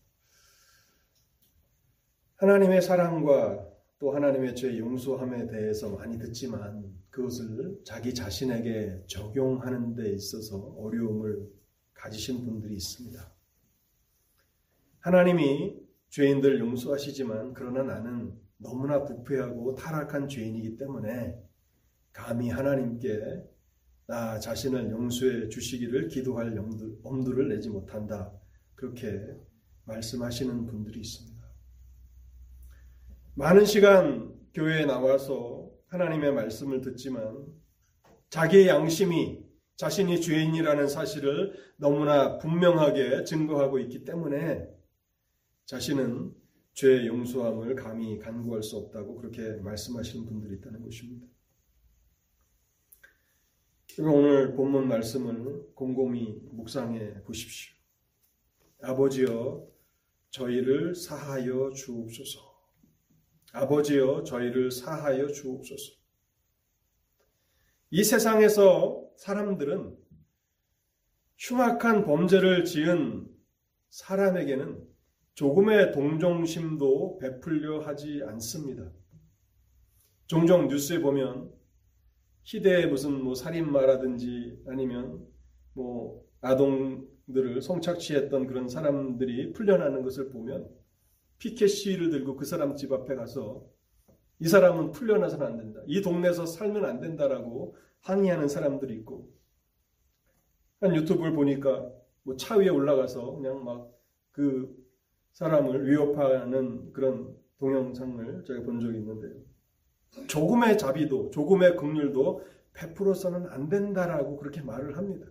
하나님의 2.36 2.82
사랑과 2.82 3.69
또 4.00 4.12
하나님의 4.12 4.56
죄 4.56 4.78
용서함에 4.78 5.46
대해서 5.46 5.90
많이 5.90 6.18
듣지만 6.18 6.90
그것을 7.10 7.82
자기 7.84 8.14
자신에게 8.14 9.04
적용하는 9.06 9.94
데 9.94 10.10
있어서 10.14 10.56
어려움을 10.78 11.46
가지신 11.92 12.46
분들이 12.46 12.76
있습니다. 12.76 13.30
하나님이 15.00 15.76
죄인들 16.08 16.60
용서하시지만 16.60 17.52
그러나 17.52 17.82
나는 17.82 18.32
너무나 18.56 19.04
부패하고 19.04 19.74
타락한 19.74 20.28
죄인이기 20.28 20.78
때문에 20.78 21.38
감히 22.14 22.48
하나님께 22.48 23.44
나 24.06 24.40
자신을 24.40 24.90
용서해 24.90 25.50
주시기를 25.50 26.08
기도할 26.08 26.56
엄두를 27.02 27.48
내지 27.48 27.68
못한다. 27.68 28.32
그렇게 28.74 29.20
말씀하시는 29.84 30.66
분들이 30.66 31.00
있습니다. 31.00 31.29
많은 33.40 33.64
시간 33.64 34.38
교회에 34.52 34.84
나와서 34.84 35.70
하나님의 35.86 36.34
말씀을 36.34 36.82
듣지만 36.82 37.46
자기의 38.28 38.68
양심이 38.68 39.42
자신이 39.76 40.20
죄인이라는 40.20 40.86
사실을 40.88 41.54
너무나 41.78 42.36
분명하게 42.36 43.24
증거하고 43.24 43.78
있기 43.78 44.04
때문에 44.04 44.68
자신은 45.64 46.34
죄의 46.74 47.06
용서함을 47.06 47.76
감히 47.76 48.18
간구할 48.18 48.62
수 48.62 48.76
없다고 48.76 49.16
그렇게 49.16 49.54
말씀하시는 49.62 50.26
분들이 50.26 50.56
있다는 50.56 50.82
것입니다. 50.82 51.26
오늘 54.00 54.54
본문 54.54 54.86
말씀을 54.86 55.72
곰곰이 55.74 56.40
묵상해 56.52 57.22
보십시오. 57.22 57.74
아버지여 58.82 59.66
저희를 60.28 60.94
사하여 60.94 61.70
주옵소서. 61.70 62.49
아버지여 63.52 64.24
저희를 64.24 64.70
사하여 64.70 65.28
주옵소서. 65.28 65.92
이 67.90 68.04
세상에서 68.04 69.08
사람들은 69.16 69.96
흉악한 71.38 72.04
범죄를 72.04 72.64
지은 72.64 73.26
사람에게는 73.88 74.86
조금의 75.34 75.92
동정심도 75.92 77.18
베풀려 77.18 77.80
하지 77.80 78.22
않습니다. 78.26 78.90
종종 80.26 80.68
뉴스에 80.68 81.00
보면 81.00 81.50
희대의 82.44 82.86
무슨 82.86 83.22
뭐 83.22 83.34
살인마라든지 83.34 84.62
아니면 84.68 85.26
뭐 85.72 86.22
아동들을 86.40 87.62
성착취했던 87.62 88.46
그런 88.46 88.68
사람들이 88.68 89.52
풀려나는 89.52 90.02
것을 90.02 90.30
보면 90.30 90.68
피켓 91.40 91.68
시위를 91.68 92.10
들고 92.10 92.36
그 92.36 92.44
사람 92.44 92.76
집 92.76 92.92
앞에 92.92 93.16
가서 93.16 93.66
이 94.38 94.46
사람은 94.46 94.92
풀려나서는 94.92 95.44
안 95.44 95.56
된다. 95.56 95.80
이 95.88 96.00
동네에서 96.00 96.46
살면 96.46 96.84
안 96.84 97.00
된다라고 97.00 97.74
항의하는 98.02 98.46
사람들이 98.46 98.94
있고 98.98 99.28
한 100.80 100.94
유튜브를 100.94 101.32
보니까 101.32 101.90
뭐 102.22 102.36
차 102.36 102.56
위에 102.56 102.68
올라가서 102.68 103.32
그냥 103.32 103.64
막 103.64 103.90
그 104.32 104.74
사람을 105.32 105.86
위협하는 105.88 106.92
그런 106.92 107.36
동영상을 107.58 108.44
제가 108.44 108.62
본 108.62 108.80
적이 108.80 108.98
있는데요. 108.98 109.34
조금의 110.28 110.78
자비도 110.78 111.30
조금의 111.30 111.76
긍휼도 111.76 112.42
베풀어서는 112.72 113.48
안 113.48 113.68
된다라고 113.68 114.36
그렇게 114.38 114.62
말을 114.62 114.96
합니다. 114.96 115.26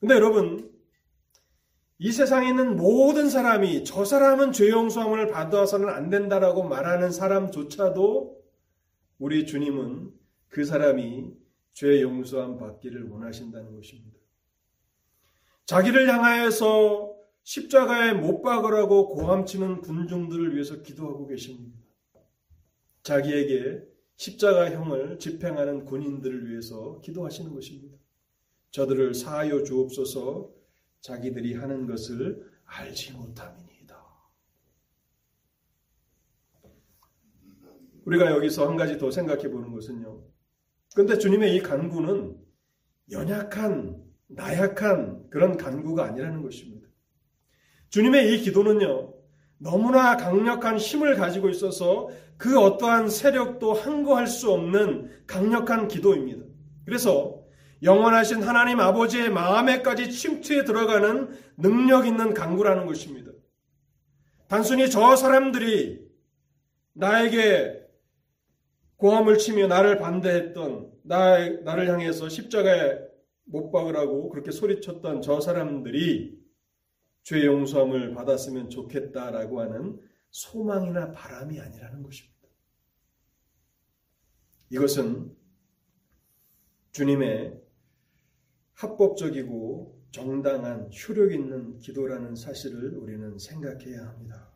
근데 0.00 0.14
여러분 0.14 0.70
이 2.00 2.12
세상에 2.12 2.48
있는 2.48 2.76
모든 2.76 3.28
사람이 3.28 3.82
저 3.82 4.04
사람은 4.04 4.52
죄 4.52 4.70
용서함을 4.70 5.28
받아서는 5.28 5.88
안 5.88 6.10
된다라고 6.10 6.62
말하는 6.62 7.10
사람조차도 7.10 8.40
우리 9.18 9.46
주님은 9.46 10.12
그 10.48 10.64
사람이 10.64 11.32
죄 11.72 12.00
용서함 12.00 12.56
받기를 12.56 13.08
원하신다는 13.08 13.74
것입니다. 13.74 14.16
자기를 15.66 16.08
향하여서 16.08 17.16
십자가에 17.42 18.12
못 18.12 18.42
박으라고 18.42 19.08
고함치는 19.08 19.80
군중들을 19.80 20.54
위해서 20.54 20.82
기도하고 20.82 21.26
계십니다. 21.26 21.76
자기에게 23.02 23.82
십자가형을 24.16 25.18
집행하는 25.18 25.84
군인들을 25.84 26.48
위해서 26.48 27.00
기도하시는 27.00 27.52
것입니다. 27.54 27.98
저들을 28.70 29.14
사하여 29.14 29.64
주옵소서 29.64 30.57
자기들이 31.00 31.54
하는 31.54 31.86
것을 31.86 32.50
알지 32.64 33.12
못함이니이다. 33.12 33.98
우리가 38.04 38.30
여기서 38.32 38.68
한 38.68 38.76
가지 38.76 38.98
더 38.98 39.10
생각해 39.10 39.50
보는 39.50 39.72
것은요. 39.72 40.22
그런데 40.94 41.18
주님의 41.18 41.56
이 41.56 41.60
간구는 41.60 42.36
연약한, 43.10 44.02
나약한 44.26 45.28
그런 45.30 45.56
간구가 45.56 46.04
아니라는 46.04 46.42
것입니다. 46.42 46.88
주님의 47.90 48.34
이 48.34 48.38
기도는요, 48.40 49.14
너무나 49.58 50.16
강력한 50.16 50.78
힘을 50.78 51.16
가지고 51.16 51.48
있어서 51.50 52.08
그 52.36 52.58
어떠한 52.58 53.08
세력도 53.08 53.72
항거할 53.72 54.26
수 54.26 54.52
없는 54.52 55.24
강력한 55.26 55.88
기도입니다. 55.88 56.44
그래서 56.84 57.37
영원하신 57.82 58.42
하나님 58.42 58.80
아버지의 58.80 59.30
마음에까지 59.30 60.10
침투해 60.10 60.64
들어가는 60.64 61.36
능력 61.56 62.06
있는 62.06 62.34
강구라는 62.34 62.86
것입니다. 62.86 63.30
단순히 64.48 64.90
저 64.90 65.14
사람들이 65.14 66.08
나에게 66.94 67.86
고함을 68.96 69.38
치며 69.38 69.68
나를 69.68 69.98
반대했던 69.98 70.92
나, 71.04 71.48
나를 71.48 71.88
향해서 71.88 72.28
십자가에 72.28 72.98
못 73.44 73.70
박으라고 73.70 74.28
그렇게 74.28 74.50
소리쳤던 74.50 75.22
저 75.22 75.40
사람들이 75.40 76.38
죄 77.22 77.44
용서함을 77.44 78.14
받았으면 78.14 78.70
좋겠다라고 78.70 79.60
하는 79.60 80.00
소망이나 80.30 81.12
바람이 81.12 81.60
아니라는 81.60 82.02
것입니다. 82.02 82.48
이것은 84.70 85.34
주님의 86.92 87.67
합법적이고 88.78 89.98
정당한 90.12 90.88
효력 90.92 91.32
있는 91.32 91.78
기도라는 91.78 92.36
사실을 92.36 92.96
우리는 92.96 93.36
생각해야 93.36 94.06
합니다. 94.06 94.52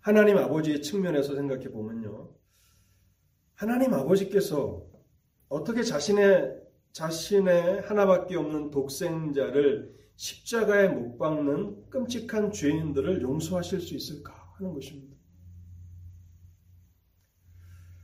하나님 0.00 0.36
아버지의 0.36 0.82
측면에서 0.82 1.34
생각해 1.34 1.70
보면요. 1.70 2.30
하나님 3.54 3.94
아버지께서 3.94 4.86
어떻게 5.48 5.82
자신의 5.82 6.62
자신의 6.92 7.80
하나밖에 7.82 8.36
없는 8.36 8.70
독생자를 8.70 9.96
십자가에 10.16 10.88
못 10.88 11.16
박는 11.16 11.88
끔찍한 11.88 12.52
죄인들을 12.52 13.22
용서하실 13.22 13.80
수 13.80 13.94
있을까 13.94 14.32
하는 14.56 14.74
것입니다. 14.74 15.16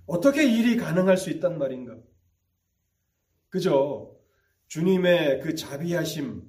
어떻게 0.06 0.44
일이 0.44 0.76
가능할 0.76 1.16
수 1.16 1.30
있단 1.30 1.58
말인가? 1.58 1.98
그저 3.52 4.10
주님의 4.68 5.40
그 5.40 5.54
자비하심, 5.54 6.42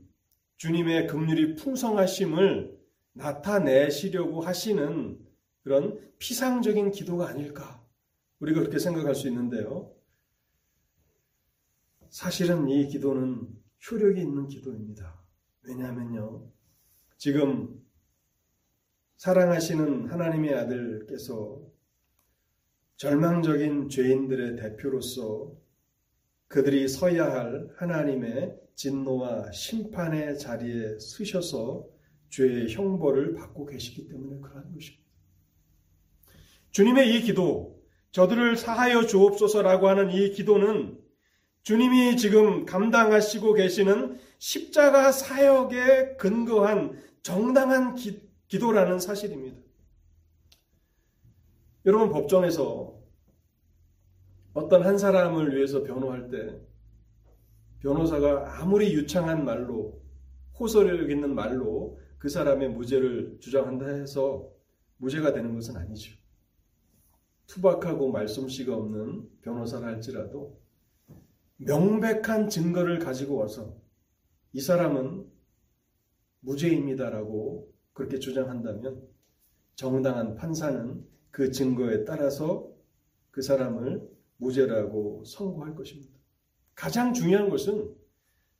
주님의 0.55 1.07
긍휼이 1.07 1.55
풍성하심을 1.55 2.79
나타내시려고 3.11 4.39
하시는 4.39 5.19
그런 5.63 5.99
피상적인 6.17 6.91
기도가 6.91 7.27
아닐까? 7.27 7.85
우리가 8.39 8.61
그렇게 8.61 8.79
생각할 8.79 9.15
수 9.15 9.27
있는데요. 9.27 9.93
사실은 12.09 12.69
이 12.69 12.87
기도는 12.87 13.49
효력이 13.91 14.21
있는 14.21 14.47
기도입니다. 14.47 15.21
왜냐하면요. 15.63 16.49
지금 17.17 17.83
사랑하시는 19.17 20.09
하나님의 20.09 20.53
아들께서 20.53 21.61
절망적인 22.95 23.89
죄인들의 23.89 24.55
대표로서 24.55 25.62
그들이 26.53 26.87
서야 26.87 27.33
할 27.33 27.67
하나님의 27.77 28.55
진노와 28.75 29.51
심판의 29.51 30.37
자리에 30.37 30.99
서셔서 30.99 31.87
죄의 32.29 32.71
형벌을 32.71 33.33
받고 33.33 33.65
계시기 33.65 34.07
때문에 34.07 34.39
그러한 34.39 34.71
것입니다. 34.71 35.03
주님의 36.69 37.15
이 37.15 37.21
기도, 37.21 37.81
저들을 38.11 38.55
사하여 38.55 39.07
주옵소서라고 39.07 39.87
하는 39.87 40.11
이 40.11 40.29
기도는 40.29 40.99
주님이 41.63 42.17
지금 42.17 42.65
감당하시고 42.65 43.53
계시는 43.53 44.19
십자가 44.37 45.11
사역에 45.11 46.17
근거한 46.17 47.01
정당한 47.23 47.95
기, 47.95 48.29
기도라는 48.47 48.99
사실입니다. 48.99 49.57
여러분 51.87 52.11
법정에서 52.11 53.02
어떤 54.53 54.83
한 54.83 54.97
사람을 54.97 55.55
위해서 55.55 55.83
변호할 55.83 56.29
때 56.29 56.59
변호사가 57.79 58.61
아무리 58.61 58.93
유창한 58.93 59.43
말로 59.43 60.01
호소력 60.59 61.09
있는 61.09 61.33
말로 61.33 61.99
그 62.17 62.29
사람의 62.29 62.69
무죄를 62.69 63.37
주장한다 63.39 63.87
해서 63.87 64.49
무죄가 64.97 65.33
되는 65.33 65.53
것은 65.53 65.75
아니죠. 65.75 66.15
투박하고 67.47 68.11
말솜씨가 68.11 68.73
없는 68.73 69.29
변호사라 69.41 69.87
할지라도 69.87 70.57
명백한 71.57 72.47
증거를 72.49 72.99
가지고 72.99 73.35
와서 73.35 73.75
이 74.53 74.61
사람은 74.61 75.29
무죄입니다라고 76.41 77.69
그렇게 77.93 78.19
주장한다면 78.19 79.01
정당한 79.75 80.35
판사는 80.35 81.05
그 81.31 81.51
증거에 81.51 82.05
따라서 82.05 82.71
그 83.31 83.41
사람을 83.41 84.12
무죄라고 84.37 85.23
선고할 85.25 85.75
것입니다. 85.75 86.13
가장 86.75 87.13
중요한 87.13 87.49
것은 87.49 87.93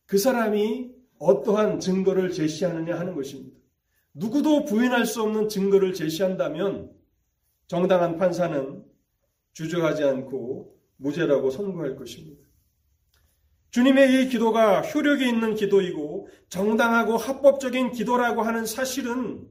그 0.06 0.18
사람이 0.18 0.92
어떠한 1.20 1.80
증거를 1.80 2.32
제시하느냐 2.32 3.00
하는 3.00 3.16
것입니다. 3.16 3.58
누구도 4.14 4.66
부인할 4.66 5.06
수 5.06 5.22
없는 5.24 5.50
증거를 5.50 5.94
제시한다면 5.94 6.92
정당한 7.68 8.18
판사는 8.18 8.84
주저하지 9.54 10.04
않고 10.04 10.78
무죄라고 10.98 11.50
선고할 11.50 11.96
것입니다. 11.96 12.44
주님의 13.72 14.22
이 14.22 14.30
기도가 14.30 14.82
효력이 14.82 15.28
있는 15.28 15.56
기도이고 15.56 16.28
정당하고 16.50 17.18
합법적인 17.18 17.92
기도라고 17.92 18.44
하는 18.44 18.68
사실은 18.68 19.48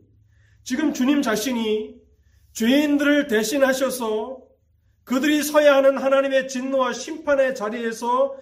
지금 0.62 0.92
주님 0.92 1.22
자신이 1.22 2.00
죄인들을 2.52 3.26
대신하셔서 3.26 4.41
그들이 5.04 5.42
서야 5.42 5.76
하는 5.76 5.98
하나님의 5.98 6.48
진노와 6.48 6.92
심판의 6.92 7.54
자리에서 7.54 8.36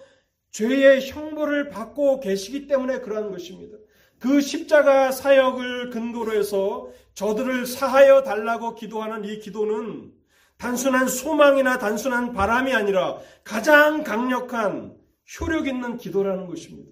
죄의 0.51 1.07
형벌을 1.07 1.69
받고 1.69 2.19
계시기 2.19 2.67
때문에 2.67 2.99
그러한 2.99 3.31
것입니다. 3.31 3.77
그 4.19 4.39
십자가 4.41 5.11
사역을 5.11 5.89
근거로 5.89 6.33
해서 6.33 6.91
저들을 7.15 7.65
사하여 7.65 8.21
달라고 8.23 8.75
기도하는 8.75 9.25
이 9.25 9.39
기도는 9.39 10.13
단순한 10.57 11.07
소망이나 11.07 11.79
단순한 11.79 12.33
바람이 12.33 12.73
아니라 12.73 13.17
가장 13.43 14.03
강력한 14.03 14.95
효력 15.39 15.67
있는 15.67 15.97
기도라는 15.97 16.45
것입니다. 16.45 16.91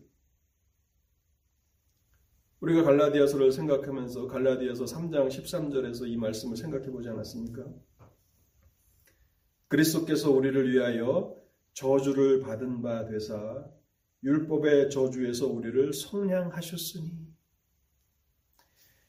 우리가 2.62 2.84
갈라디아서를 2.84 3.52
생각하면서 3.52 4.28
갈라디아서 4.28 4.86
3장 4.86 5.28
13절에서 5.30 6.08
이 6.08 6.18
말씀을 6.18 6.58
생각해 6.58 6.88
보지 6.88 7.10
않았습니까? 7.10 7.64
그리스도께서 9.70 10.32
우리를 10.32 10.72
위하여 10.72 11.36
저주를 11.74 12.42
받은 12.42 12.82
바 12.82 13.06
되사 13.06 13.66
율법의 14.24 14.90
저주에서 14.90 15.48
우리를 15.48 15.94
속량하셨으니 15.94 17.30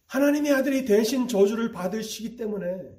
하나님의 0.07 0.53
아들이 0.53 0.85
대신 0.85 1.27
저주를 1.29 1.73
받으시기 1.73 2.37
때문에 2.37 2.97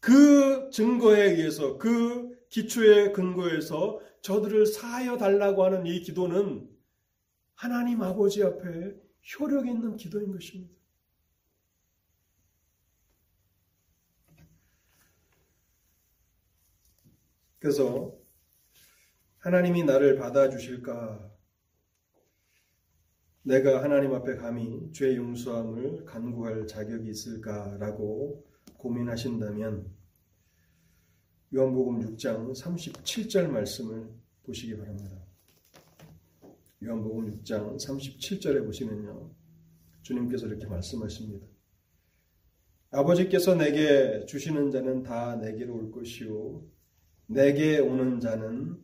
그 0.00 0.68
증거에 0.70 1.32
의해서 1.32 1.78
그 1.78 2.36
기초의 2.50 3.12
근거에서 3.12 4.00
저들을 4.22 4.66
사하여 4.66 5.16
달라고 5.16 5.64
하는 5.64 5.86
이 5.86 6.00
기도는 6.00 6.68
하나님 7.54 8.02
아버지 8.02 8.42
앞에 8.42 8.94
효력 9.38 9.66
있는 9.66 9.96
기도인 9.96 10.32
것입니다. 10.32 10.74
그래서 17.64 18.14
하나님이 19.38 19.84
나를 19.84 20.18
받아주실까? 20.18 21.32
내가 23.44 23.82
하나님 23.82 24.12
앞에 24.12 24.36
감히 24.36 24.92
죄 24.92 25.16
용서함을 25.16 26.04
간구할 26.04 26.66
자격이 26.66 27.08
있을까라고 27.08 28.44
고민하신다면 28.76 29.90
요한복음 31.54 32.00
6장 32.00 32.52
37절 32.52 33.48
말씀을 33.48 34.10
보시기 34.42 34.76
바랍니다. 34.76 35.24
요한복음 36.82 37.30
6장 37.30 37.76
37절에 37.76 38.62
보시면요. 38.66 39.34
주님께서 40.02 40.48
이렇게 40.48 40.66
말씀하십니다. 40.66 41.46
아버지께서 42.90 43.54
내게 43.54 44.26
주시는 44.26 44.70
자는 44.70 45.02
다 45.02 45.36
내게로 45.36 45.74
올 45.74 45.90
것이요. 45.90 46.73
내게 47.26 47.78
오는 47.78 48.20
자는 48.20 48.78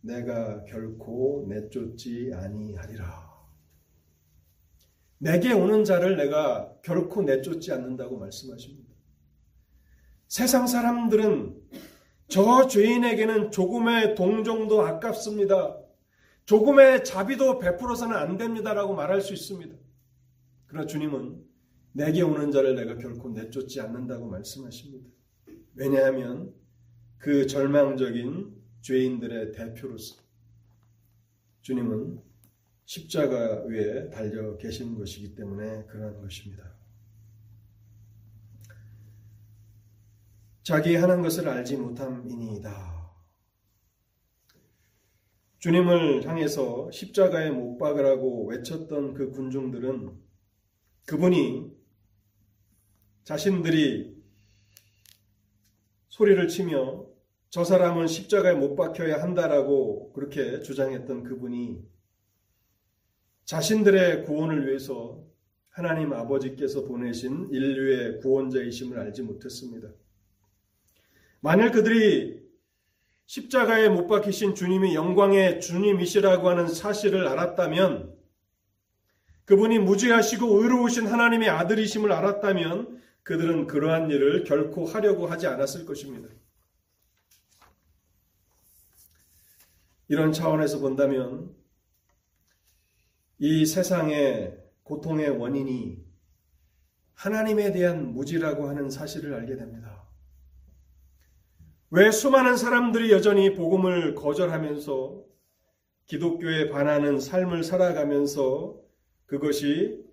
내가 0.00 0.64
결코 0.64 1.46
내쫓지 1.48 2.32
아니하리라. 2.34 3.28
내게 5.18 5.52
오는 5.52 5.84
자를 5.84 6.16
내가 6.16 6.72
결코 6.82 7.22
내쫓지 7.22 7.72
않는다고 7.72 8.18
말씀하십니다. 8.18 8.88
세상 10.28 10.66
사람들은 10.66 11.60
저 12.28 12.68
죄인에게는 12.68 13.50
조금의 13.50 14.14
동정도 14.14 14.82
아깝습니다. 14.82 15.78
조금의 16.44 17.04
자비도 17.04 17.58
베풀어서는 17.58 18.14
안 18.14 18.36
됩니다라고 18.36 18.94
말할 18.94 19.20
수 19.20 19.32
있습니다. 19.32 19.74
그러나 20.66 20.86
주님은 20.86 21.42
내게 21.92 22.22
오는 22.22 22.52
자를 22.52 22.74
내가 22.76 22.96
결코 22.96 23.30
내쫓지 23.30 23.80
않는다고 23.80 24.28
말씀하십니다. 24.28 25.08
왜냐하면 25.74 26.52
그 27.18 27.46
절망적인 27.46 28.56
죄인들의 28.80 29.52
대표로서 29.52 30.22
주님은 31.62 32.22
십자가 32.84 33.64
위에 33.64 34.08
달려 34.08 34.56
계신 34.56 34.96
것이기 34.96 35.34
때문에 35.34 35.84
그러한 35.86 36.20
것입니다. 36.20 36.74
자기 40.62 40.94
하는 40.96 41.22
것을 41.22 41.48
알지 41.48 41.76
못함이니이다. 41.76 42.98
주님을 45.58 46.26
향해서 46.26 46.90
십자가에 46.90 47.50
못 47.50 47.78
박으라고 47.78 48.46
외쳤던 48.46 49.14
그 49.14 49.30
군중들은 49.30 50.16
그분이 51.06 51.76
자신들이 53.24 54.16
소리를 56.08 56.48
치며 56.48 57.07
저 57.50 57.64
사람은 57.64 58.08
십자가에 58.08 58.52
못 58.52 58.76
박혀야 58.76 59.22
한다라고 59.22 60.12
그렇게 60.12 60.60
주장했던 60.60 61.22
그분이 61.22 61.82
자신들의 63.46 64.24
구원을 64.24 64.66
위해서 64.66 65.24
하나님 65.70 66.12
아버지께서 66.12 66.84
보내신 66.84 67.48
인류의 67.50 68.20
구원자이심을 68.20 68.98
알지 68.98 69.22
못했습니다. 69.22 69.88
만일 71.40 71.70
그들이 71.70 72.42
십자가에 73.24 73.88
못 73.88 74.08
박히신 74.08 74.54
주님이 74.54 74.94
영광의 74.94 75.62
주님이시라고 75.62 76.50
하는 76.50 76.68
사실을 76.68 77.26
알았다면 77.28 78.14
그분이 79.46 79.78
무죄하시고 79.78 80.62
의로우신 80.62 81.06
하나님의 81.06 81.48
아들이심을 81.48 82.12
알았다면 82.12 83.00
그들은 83.22 83.66
그러한 83.66 84.10
일을 84.10 84.44
결코 84.44 84.84
하려고 84.84 85.26
하지 85.26 85.46
않았을 85.46 85.86
것입니다. 85.86 86.28
이런 90.08 90.32
차원에서 90.32 90.80
본다면 90.80 91.54
이 93.38 93.64
세상의 93.66 94.58
고통의 94.82 95.28
원인이 95.28 96.04
하나님에 97.14 97.72
대한 97.72 98.12
무지라고 98.14 98.68
하는 98.68 98.90
사실을 98.90 99.34
알게 99.34 99.56
됩니다. 99.56 100.08
왜 101.90 102.10
수많은 102.10 102.56
사람들이 102.56 103.10
여전히 103.12 103.54
복음을 103.54 104.14
거절하면서 104.14 105.24
기독교에 106.06 106.70
반하는 106.70 107.20
삶을 107.20 107.64
살아가면서 107.64 108.78
그것이 109.26 110.04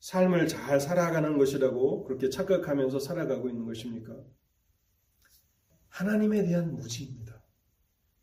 삶을 0.00 0.48
잘 0.48 0.80
살아가는 0.80 1.38
것이라고 1.38 2.04
그렇게 2.04 2.28
착각하면서 2.28 2.98
살아가고 2.98 3.48
있는 3.48 3.64
것입니까? 3.64 4.16
하나님에 5.88 6.42
대한 6.42 6.74
무지입니다. 6.76 7.21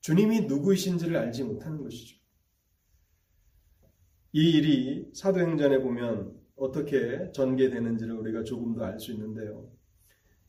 주님이 0.02 0.42
누구이신지를 0.42 1.18
알지 1.18 1.44
못하는 1.44 1.82
것이죠. 1.84 2.18
이 4.32 4.52
일이 4.52 5.10
사도행전에 5.14 5.80
보면 5.80 6.38
어떻게 6.56 7.32
전개되는지를 7.32 8.14
우리가 8.16 8.44
조금 8.44 8.76
더 8.76 8.84
알 8.86 9.00
수 9.00 9.12
있는데요. 9.14 9.72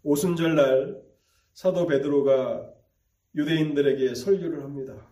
오순절 0.03 0.55
날 0.55 1.03
사도 1.53 1.87
베드로가 1.87 2.73
유대인들에게 3.35 4.15
설교를 4.15 4.63
합니다. 4.63 5.09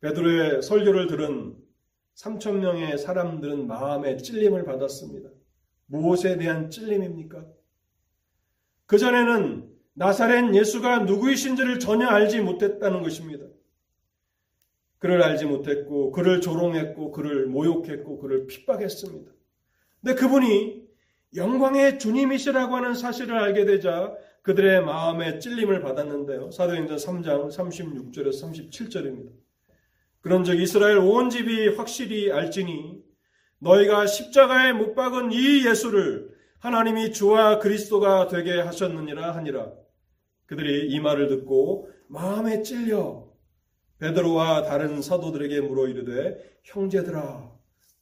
베드로의 0.00 0.62
설교를 0.62 1.06
들은 1.06 1.56
3천 2.14 2.58
명의 2.58 2.98
사람들은 2.98 3.66
마음의 3.66 4.18
찔림을 4.18 4.64
받았습니다. 4.64 5.30
무엇에 5.86 6.36
대한 6.36 6.70
찔림입니까? 6.70 7.46
그전에는 8.86 9.77
나사렛 9.98 10.54
예수가 10.54 11.00
누구이신지를 11.00 11.80
전혀 11.80 12.06
알지 12.06 12.40
못했다는 12.40 13.02
것입니다. 13.02 13.46
그를 14.98 15.22
알지 15.22 15.46
못했고, 15.46 16.12
그를 16.12 16.40
조롱했고, 16.40 17.10
그를 17.10 17.46
모욕했고, 17.46 18.18
그를 18.18 18.46
핍박했습니다. 18.46 19.32
근데 20.00 20.14
그분이 20.14 20.86
영광의 21.34 21.98
주님이시라고 21.98 22.76
하는 22.76 22.94
사실을 22.94 23.36
알게 23.36 23.64
되자 23.64 24.14
그들의 24.42 24.84
마음에 24.84 25.40
찔림을 25.40 25.82
받았는데요. 25.82 26.52
사도행전 26.52 26.96
3장 26.96 27.50
36절에서 27.50 28.70
37절입니다. 28.70 29.30
그런 30.20 30.44
즉 30.44 30.60
이스라엘 30.60 30.98
온 30.98 31.28
집이 31.28 31.70
확실히 31.70 32.30
알지니 32.30 33.02
너희가 33.58 34.06
십자가에 34.06 34.72
못 34.72 34.94
박은 34.94 35.32
이 35.32 35.66
예수를 35.66 36.30
하나님이 36.60 37.12
주와 37.12 37.58
그리스도가 37.58 38.28
되게 38.28 38.60
하셨느니라 38.60 39.34
하니라. 39.34 39.72
그들이 40.48 40.90
이 40.90 40.98
말을 40.98 41.28
듣고 41.28 41.90
마음에 42.08 42.62
찔려 42.62 43.28
베드로와 43.98 44.62
다른 44.62 45.02
사도들에게 45.02 45.60
물어 45.60 45.88
이르되 45.88 46.38
형제들아 46.62 47.52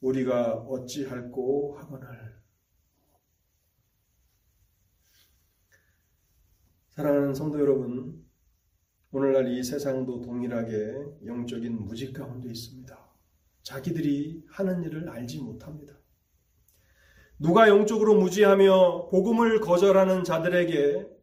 우리가 0.00 0.52
어찌할꼬 0.54 1.76
하거늘 1.76 2.06
사랑하는 6.90 7.34
성도 7.34 7.58
여러분 7.60 8.24
오늘날 9.10 9.48
이 9.48 9.62
세상도 9.64 10.20
동일하게 10.20 11.26
영적인 11.26 11.84
무지 11.84 12.12
가운데 12.12 12.48
있습니다. 12.48 12.96
자기들이 13.62 14.44
하는 14.50 14.84
일을 14.84 15.08
알지 15.08 15.40
못합니다. 15.40 15.94
누가 17.38 17.68
영적으로 17.68 18.14
무지하며 18.14 19.08
복음을 19.08 19.60
거절하는 19.60 20.22
자들에게 20.22 21.15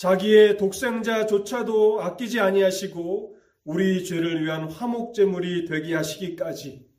자기의 0.00 0.56
독생자조차도 0.56 2.00
아끼지 2.00 2.40
아니하시고 2.40 3.36
우리 3.64 4.02
죄를 4.02 4.42
위한 4.42 4.66
화목제물이 4.66 5.66
되게 5.66 5.94
하시기까지 5.94 6.90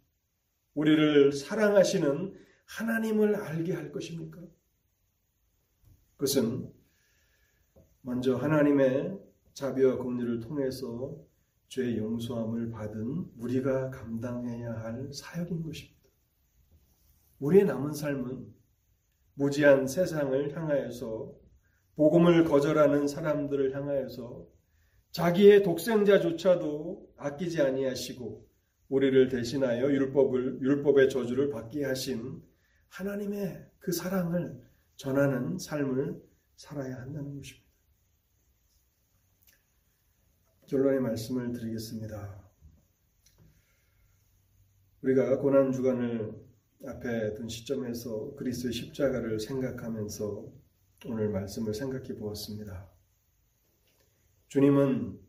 우리를 0.75 1.31
사랑하시는 1.31 2.35
하나님을 2.65 3.37
알게 3.37 3.73
할 3.73 3.91
것입니까? 3.91 4.39
그것은 6.11 6.71
먼저 8.01 8.35
하나님의 8.35 9.17
자비와 9.55 9.97
공리를 9.97 10.39
통해서 10.39 11.17
죄 11.69 11.97
용서함을 11.97 12.69
받은 12.69 13.31
우리가 13.39 13.89
감당해야 13.89 14.73
할 14.73 15.11
사역인 15.11 15.63
것입니다. 15.63 16.07
우리의 17.39 17.65
남은 17.65 17.93
삶은 17.93 18.53
무지한 19.33 19.87
세상을 19.87 20.55
향하여서 20.55 21.41
복음을 21.95 22.45
거절하는 22.45 23.07
사람들을 23.07 23.75
향하여서 23.75 24.47
자기의 25.11 25.63
독생자조차도 25.63 27.13
아끼지 27.17 27.61
아니하시고 27.61 28.47
우리를 28.89 29.29
대신하여 29.29 29.91
율법을 29.91 30.61
율법의 30.61 31.09
저주를 31.09 31.49
받게 31.49 31.83
하신 31.85 32.41
하나님의 32.89 33.65
그 33.79 33.91
사랑을 33.91 34.61
전하는 34.95 35.57
삶을 35.57 36.21
살아야 36.55 36.97
한다는 36.97 37.35
것입니다. 37.35 37.61
결론의 40.67 41.01
말씀을 41.01 41.51
드리겠습니다. 41.51 42.41
우리가 45.01 45.39
고난 45.39 45.71
주간을 45.71 46.33
앞에 46.85 47.33
둔 47.33 47.49
시점에서 47.49 48.35
그리스도의 48.35 48.73
십자가를 48.73 49.39
생각하면서 49.39 50.60
오늘 51.05 51.29
말씀을 51.29 51.73
생각해 51.73 52.15
보았습니다. 52.15 52.87
주님은 54.49 55.19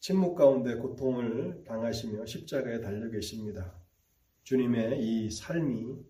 침묵 0.00 0.36
가운데 0.36 0.76
고통을 0.76 1.64
당하시며 1.64 2.24
십자가에 2.24 2.80
달려 2.80 3.10
계십니다. 3.10 3.78
주님의 4.44 5.02
이 5.02 5.30
삶이 5.30 6.02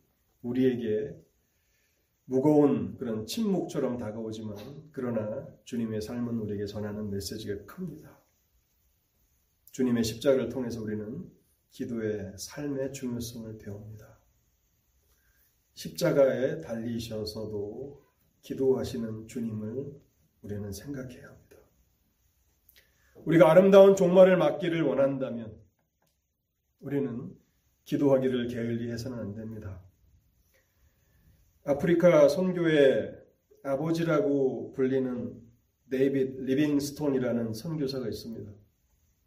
우리에게 0.42 1.18
무거운 2.26 2.96
그런 2.96 3.26
침묵처럼 3.26 3.98
다가오지만 3.98 4.90
그러나 4.92 5.48
주님의 5.64 6.00
삶은 6.00 6.38
우리에게 6.38 6.66
전하는 6.66 7.10
메시지가 7.10 7.64
큽니다. 7.64 8.20
주님의 9.72 10.04
십자가를 10.04 10.48
통해서 10.48 10.80
우리는 10.80 11.28
기도의 11.70 12.34
삶의 12.36 12.92
중요성을 12.92 13.58
배웁니다. 13.58 14.20
십자가에 15.74 16.60
달리셔서도 16.60 18.07
기도하시는 18.42 19.26
주님을 19.26 19.92
우리는 20.42 20.72
생각해야 20.72 21.28
합니다. 21.28 21.56
우리가 23.24 23.50
아름다운 23.50 23.96
종말을 23.96 24.36
맞기를 24.36 24.82
원한다면 24.82 25.56
우리는 26.80 27.36
기도하기를 27.84 28.48
게을리 28.48 28.90
해서는 28.90 29.18
안 29.18 29.34
됩니다. 29.34 29.82
아프리카 31.64 32.28
선교의 32.28 33.18
아버지라고 33.64 34.72
불리는 34.72 35.42
데이빗 35.90 36.42
리빙스톤이라는 36.42 37.54
선교사가 37.54 38.08
있습니다. 38.08 38.52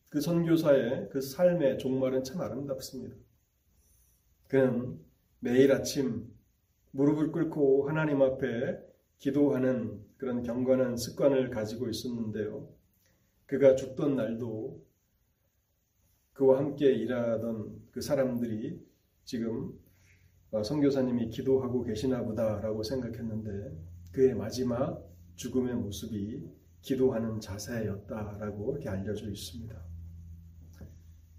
그 0.09 0.21
선교사의 0.21 1.09
그 1.11 1.21
삶의 1.21 1.77
종말은 1.79 2.23
참 2.23 2.41
아름답습니다. 2.41 3.15
그는 4.47 4.99
매일 5.39 5.71
아침 5.71 6.27
무릎을 6.91 7.31
꿇고 7.31 7.87
하나님 7.87 8.21
앞에 8.21 8.90
기도하는 9.21 10.03
그런 10.17 10.41
경건한 10.41 10.97
습관을 10.97 11.51
가지고 11.51 11.87
있었는데요. 11.89 12.67
그가 13.45 13.75
죽던 13.75 14.15
날도 14.15 14.83
그와 16.33 16.57
함께 16.57 16.91
일하던 16.91 17.89
그 17.91 18.01
사람들이 18.01 18.83
지금 19.23 19.79
선교사님이 20.51 21.29
기도하고 21.29 21.83
계시나 21.83 22.23
보다라고 22.23 22.81
생각했는데 22.81 23.77
그의 24.11 24.33
마지막 24.33 25.07
죽음의 25.35 25.75
모습이 25.75 26.43
기도하는 26.81 27.39
자세였다라고 27.39 28.71
이렇게 28.71 28.89
알려져 28.89 29.29
있습니다. 29.29 29.79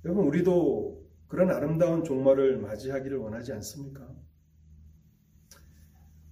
여러분, 0.05 0.26
우리도 0.26 1.05
그런 1.26 1.51
아름다운 1.51 2.05
종말을 2.05 2.59
맞이하기를 2.59 3.18
원하지 3.18 3.53
않습니까? 3.55 4.21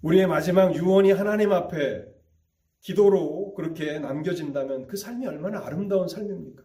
우리의 0.02 0.26
마지막 0.26 0.74
유언이 0.74 1.12
하나님 1.12 1.52
앞에 1.52 2.06
기도로 2.80 3.52
그렇게 3.52 3.98
남겨진다면 3.98 4.86
그 4.86 4.96
삶이 4.96 5.26
얼마나 5.26 5.64
아름다운 5.66 6.08
삶입니까? 6.08 6.64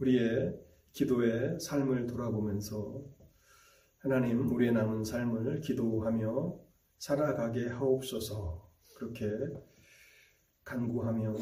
우리의 0.00 0.54
기도의 0.92 1.58
삶을 1.58 2.06
돌아보면서 2.06 3.02
하나님 3.98 4.50
우리의 4.50 4.72
남은 4.72 5.04
삶을 5.04 5.60
기도하며 5.60 6.58
살아가게 6.98 7.68
하옵소서 7.68 8.70
그렇게 8.96 9.26
간구하며 10.64 11.34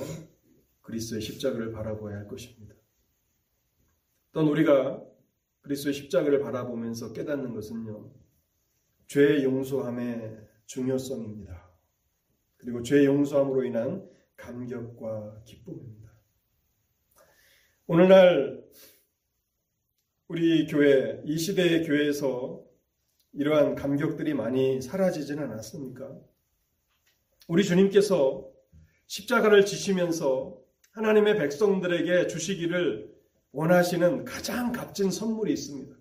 그리스도의 0.83 1.21
십자가를 1.21 1.73
바라보아야 1.73 2.19
할 2.19 2.29
것입니다. 2.29 2.77
또는 4.33 4.51
우리가 4.53 5.03
그리스도의 5.63 5.95
십자가를 5.95 6.41
바라보면서 6.41 7.13
깨닫는 7.13 7.55
것은요. 7.55 8.18
죄 9.09 9.43
용서함의 9.43 10.39
중요성입니다. 10.67 11.71
그리고 12.59 12.83
죄 12.83 13.07
용서함으로 13.07 13.65
인한 13.65 14.07
감격과 14.37 15.45
기쁨입니다. 15.45 16.13
오늘날 17.87 18.63
우리 20.29 20.67
교회, 20.67 21.23
이 21.25 21.39
시대의 21.39 21.87
교회에서 21.87 22.63
이러한 23.33 23.77
감격들이 23.77 24.35
많이 24.35 24.83
사라지지는 24.83 25.43
않았습니까? 25.45 26.15
우리 27.47 27.65
주님께서 27.65 28.47
십자가를 29.07 29.65
지시면서 29.65 30.61
하나님의 30.91 31.39
백성들에게 31.39 32.27
주시기를 32.27 33.17
원하시는 33.53 34.27
가장 34.27 34.71
값진 34.71 35.11
선물이 35.11 35.55
있습니다. 35.55 35.97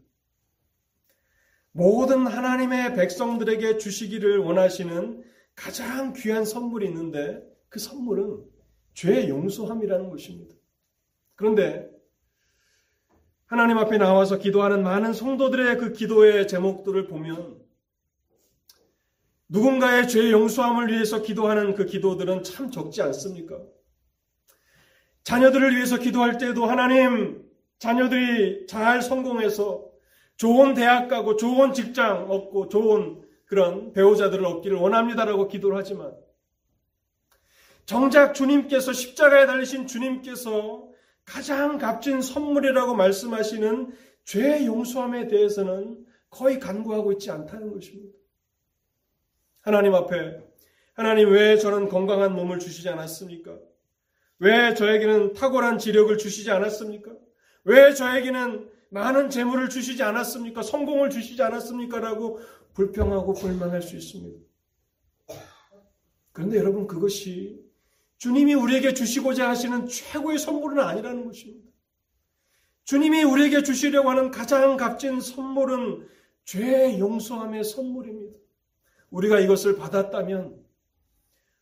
모든 1.72 2.26
하나님의 2.26 2.96
백성들에게 2.96 3.78
주시기를 3.78 4.40
원하시는 4.40 5.24
가장 5.56 6.14
귀한 6.14 6.46
선물이 6.46 6.88
있는데 6.88 7.42
그 7.70 7.80
선물은 7.80 8.44
죄의 8.94 9.30
용서함이라는 9.30 10.10
것입니다. 10.10 10.56
그런데 11.36 11.88
하나님 13.46 13.78
앞에 13.78 13.98
나와서 13.98 14.38
기도하는 14.38 14.84
많은 14.84 15.14
성도들의 15.14 15.78
그 15.78 15.94
기도의 15.94 16.48
제목들을 16.48 17.08
보면 17.08 17.58
누군가의 19.50 20.10
죄 20.10 20.32
용서함을 20.32 20.92
위해서 20.92 21.22
기도하는 21.22 21.74
그 21.74 21.86
기도들은 21.86 22.44
참 22.44 22.70
적지 22.70 23.02
않습니까? 23.02 23.58
자녀들을 25.24 25.76
위해서 25.76 25.98
기도할 25.98 26.38
때도 26.38 26.66
하나님 26.66 27.46
자녀들이 27.80 28.66
잘 28.68 29.02
성공해서 29.02 29.87
좋은 30.38 30.74
대학 30.74 31.08
가고 31.08 31.36
좋은 31.36 31.74
직장 31.74 32.30
얻고 32.30 32.70
좋은 32.70 33.22
그런 33.46 33.92
배우자들을 33.94 34.46
얻기를 34.46 34.78
원합니다라고 34.78 35.48
기도를 35.48 35.78
하지만 35.78 36.16
정작 37.86 38.34
주님께서 38.34 38.94
십자가에 38.94 39.46
달리신 39.46 39.88
주님께서 39.88 40.88
가장 41.26 41.78
값진 41.78 42.22
선물이라고 42.22 42.96
말씀하시는 42.96 43.94
죄 44.24 44.66
용서함에 44.66 45.28
대해서는 45.28 46.06
거의 46.30 46.60
간구하고 46.60 47.14
있지 47.14 47.32
않다는 47.32 47.72
것입니다. 47.74 48.18
하나님 49.62 49.96
앞에 49.96 50.42
하나님 50.94 51.32
왜 51.32 51.58
저는 51.58 51.90
건강한 51.90 52.34
몸을 52.34 52.60
주시지 52.60 52.90
않았습니까? 52.90 53.58
왜 54.40 54.74
저에게는 54.74 55.34
탁월한 55.34 55.78
지력을 55.78 56.18
주시지 56.18 56.52
않았습니까? 56.52 57.12
왜 57.64 57.94
저에게는 57.94 58.70
많은 58.90 59.30
재물을 59.30 59.70
주시지 59.70 60.04
않았습니까? 60.04 60.64
성공을 60.64 61.10
주시지 61.10 61.42
않았습니까? 61.42 62.00
라고 62.00 62.40
불평하고 62.74 63.34
불만할 63.34 63.82
수 63.82 63.96
있습니다. 63.96 64.40
그런데 66.32 66.58
여러분 66.58 66.88
그것이 66.88 67.66
주님이 68.18 68.54
우리에게 68.54 68.94
주시고자 68.94 69.50
하시는 69.50 69.88
최고의 69.88 70.38
선물은 70.38 70.80
아니라는 70.80 71.26
것입니다. 71.26 71.68
주님이 72.84 73.24
우리에게 73.24 73.64
주시려고 73.64 74.10
하는 74.10 74.32
가장 74.32 74.78
값진 74.78 75.20
선물은 75.20 76.08
죄 76.46 76.98
용서함의 77.00 77.64
선물입니다. 77.64 78.38
우리가 79.10 79.40
이것을 79.40 79.78
받았다면 79.78 80.64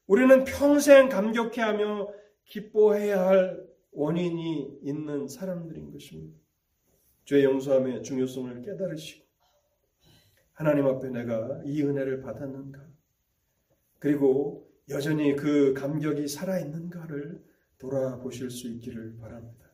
우리는 0.07 0.43
평생 0.43 1.09
감격해하며 1.09 2.09
기뻐해야 2.45 3.25
할 3.25 3.65
원인이 3.91 4.79
있는 4.83 5.27
사람들인 5.27 5.91
것입니다. 5.91 6.44
죄 7.25 7.43
용서함의 7.43 8.03
중요성을 8.03 8.61
깨달으시고 8.61 9.25
하나님 10.53 10.85
앞에 10.85 11.09
내가 11.09 11.61
이 11.65 11.83
은혜를 11.83 12.21
받았는가 12.21 12.85
그리고 13.99 14.71
여전히 14.89 15.35
그 15.35 15.73
감격이 15.73 16.27
살아있는가를 16.27 17.43
돌아보실 17.79 18.49
수 18.51 18.67
있기를 18.67 19.17
바랍니다. 19.17 19.65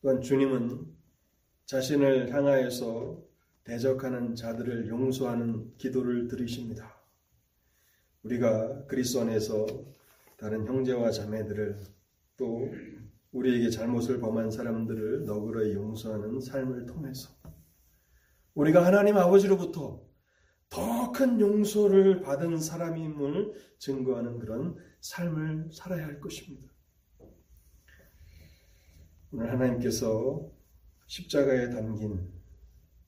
또한 0.00 0.20
주님은 0.20 0.86
자신을 1.66 2.34
향하여서 2.34 3.22
대적하는 3.64 4.34
자들을 4.34 4.88
용서하는 4.88 5.76
기도를 5.78 6.26
들으십니다. 6.26 7.00
우리가 8.24 8.86
그리스도 8.86 9.20
안에서 9.20 9.66
다른 10.36 10.66
형제와 10.66 11.12
자매들을 11.12 11.80
또 12.36 12.68
우리에게 13.32 13.70
잘못을 13.70 14.20
범한 14.20 14.50
사람들을 14.50 15.24
너그러이 15.24 15.74
용서하는 15.74 16.40
삶을 16.40 16.86
통해서 16.86 17.30
우리가 18.54 18.84
하나님 18.84 19.16
아버지로부터 19.16 20.02
더 20.68 21.02
큰 21.12 21.38
용서를 21.40 22.22
받은 22.22 22.58
사람임을 22.58 23.52
증거하는 23.78 24.38
그런 24.38 24.76
삶을 25.00 25.68
살아야 25.70 26.06
할 26.06 26.20
것입니다. 26.20 26.72
오늘 29.30 29.50
하나님께서 29.52 30.50
십자가에 31.06 31.70
담긴 31.70 32.32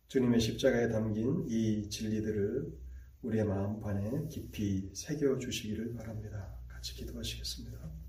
주님의 0.09 0.39
십자가에 0.39 0.89
담긴 0.89 1.47
이 1.49 1.89
진리들을 1.89 2.73
우리의 3.23 3.45
마음판에 3.45 4.29
깊이 4.29 4.91
새겨 4.95 5.39
주시기를 5.39 5.95
바랍니다. 5.95 6.55
같이 6.69 6.95
기도하시겠습니다. 6.95 8.04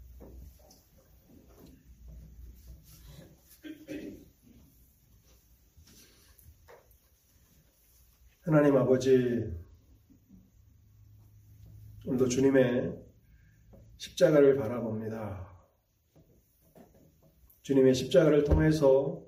하나님 8.45 8.77
아버지, 8.77 9.51
오늘도 12.05 12.27
주님의 12.27 12.95
십자가를 13.97 14.55
바라봅니다. 14.55 15.49
주님의 17.63 17.95
십자가를 17.95 18.43
통해서 18.43 19.25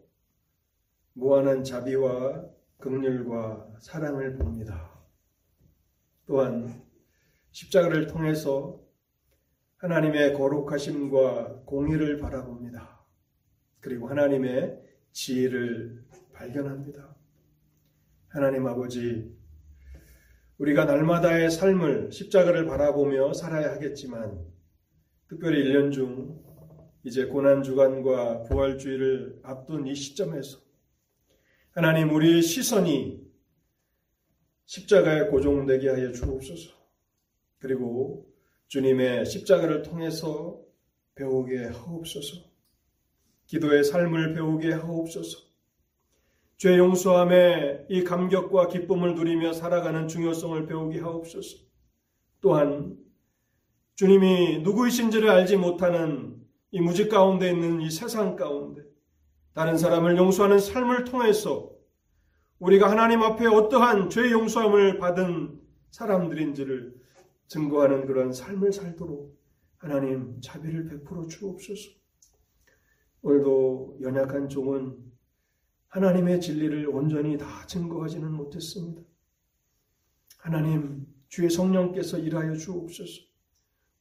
무한한 1.13 1.63
자비와 1.63 2.47
긍휼과 2.77 3.77
사랑을 3.79 4.37
봅니다. 4.37 5.03
또한 6.27 6.85
십자가를 7.49 8.05
통해서 8.05 8.79
하나님의 9.77 10.35
거룩하심과 10.35 11.63
공의를 11.65 12.17
바라봅니다. 12.17 13.03
그리고 13.79 14.09
하나님의 14.09 14.79
지혜를 15.11 16.05
발견합니다. 16.33 17.16
하나님 18.29 18.67
아버지, 18.67 19.33
우리가 20.57 20.85
날마다의 20.85 21.49
삶을 21.49 22.11
십자가를 22.11 22.65
바라보며 22.65 23.33
살아야 23.33 23.71
하겠지만, 23.71 24.45
특별히 25.29 25.63
1년 25.63 25.91
중 25.91 26.43
이제 27.03 27.25
고난주간과 27.25 28.43
부활주의를 28.43 29.39
앞둔 29.43 29.87
이 29.87 29.95
시점에서 29.95 30.59
하나님 31.71 32.13
우리의 32.13 32.41
시선이 32.41 33.25
십자가에 34.65 35.27
고정되게 35.27 35.89
하여 35.89 36.11
주옵소서. 36.11 36.75
그리고 37.59 38.27
주님의 38.67 39.25
십자가를 39.25 39.83
통해서 39.83 40.61
배우게 41.15 41.67
하옵소서. 41.67 42.43
기도의 43.45 43.85
삶을 43.85 44.33
배우게 44.33 44.73
하옵소서. 44.73 45.46
죄 46.57 46.77
용서함에 46.77 47.85
이 47.87 48.03
감격과 48.03 48.67
기쁨을 48.67 49.13
누리며 49.13 49.53
살아가는 49.53 50.07
중요성을 50.07 50.65
배우게 50.65 50.99
하옵소서. 50.99 51.57
또한 52.41 52.97
주님이 53.95 54.59
누구이신지를 54.59 55.29
알지 55.29 55.57
못하는 55.57 56.35
이 56.71 56.81
무지 56.81 57.07
가운데 57.09 57.49
있는 57.49 57.81
이 57.81 57.89
세상 57.89 58.35
가운데 58.35 58.83
다른 59.53 59.77
사람을 59.77 60.17
용서하는 60.17 60.59
삶을 60.59 61.05
통해서 61.05 61.71
우리가 62.59 62.89
하나님 62.89 63.21
앞에 63.21 63.45
어떠한 63.45 64.09
죄 64.09 64.31
용서함을 64.31 64.97
받은 64.97 65.59
사람들인지를 65.91 66.95
증거하는 67.47 68.07
그런 68.07 68.33
삶을 68.33 68.71
살도록 68.73 69.37
하나님 69.77 70.41
자비를 70.41 70.89
베풀어 70.89 71.27
주옵소서. 71.27 71.91
오늘도 73.21 73.99
연약한 74.01 74.49
종은 74.49 75.06
하나님의 75.89 76.41
진리를 76.41 76.87
온전히 76.89 77.37
다 77.37 77.65
증거하지는 77.65 78.31
못했습니다. 78.31 79.01
하나님, 80.39 81.05
주의 81.29 81.49
성령께서 81.49 82.17
일하여 82.19 82.55
주옵소서. 82.55 83.21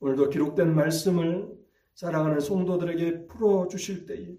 오늘도 0.01 0.31
기록된 0.31 0.75
말씀을 0.75 1.57
사랑하는 1.95 2.41
성도들에게 2.41 3.27
풀어 3.27 3.69
주실 3.69 4.07
때에 4.07 4.37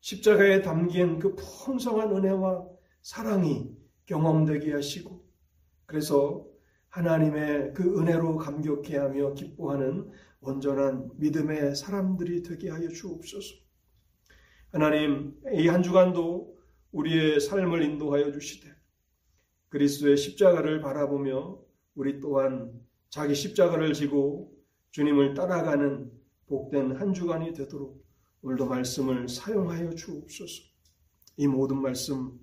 십자가에 0.00 0.62
담긴 0.62 1.18
그 1.18 1.34
풍성한 1.34 2.14
은혜와 2.14 2.66
사랑이 3.02 3.74
경험되게 4.06 4.72
하시고 4.72 5.24
그래서 5.86 6.46
하나님의 6.90 7.74
그 7.74 7.98
은혜로 7.98 8.36
감격해 8.36 8.96
하며 8.96 9.34
기뻐하는 9.34 10.10
온전한 10.40 11.10
믿음의 11.16 11.74
사람들이 11.74 12.42
되게 12.42 12.70
하여 12.70 12.88
주옵소서. 12.88 13.54
하나님, 14.70 15.34
이 15.52 15.66
한 15.68 15.82
주간도 15.82 16.55
우리의 16.92 17.40
삶을 17.40 17.82
인도하여 17.82 18.32
주시되 18.32 18.74
그리스도의 19.68 20.16
십자가를 20.16 20.80
바라보며 20.80 21.58
우리 21.94 22.20
또한 22.20 22.72
자기 23.10 23.34
십자가를 23.34 23.92
지고 23.92 24.52
주님을 24.90 25.34
따라가는 25.34 26.10
복된 26.46 26.96
한 26.96 27.12
주간이 27.12 27.52
되도록 27.52 28.04
오늘도 28.42 28.66
말씀을 28.66 29.28
사용하여 29.28 29.94
주옵소서. 29.94 30.62
이 31.38 31.46
모든 31.46 31.82
말씀 31.82 32.38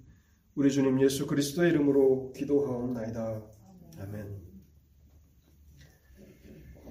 우리 0.55 0.71
주님 0.71 1.01
예수 1.01 1.25
그리스도의 1.25 1.71
이름으로 1.71 2.33
기도하옵나이다. 2.35 3.41
아멘. 3.99 4.52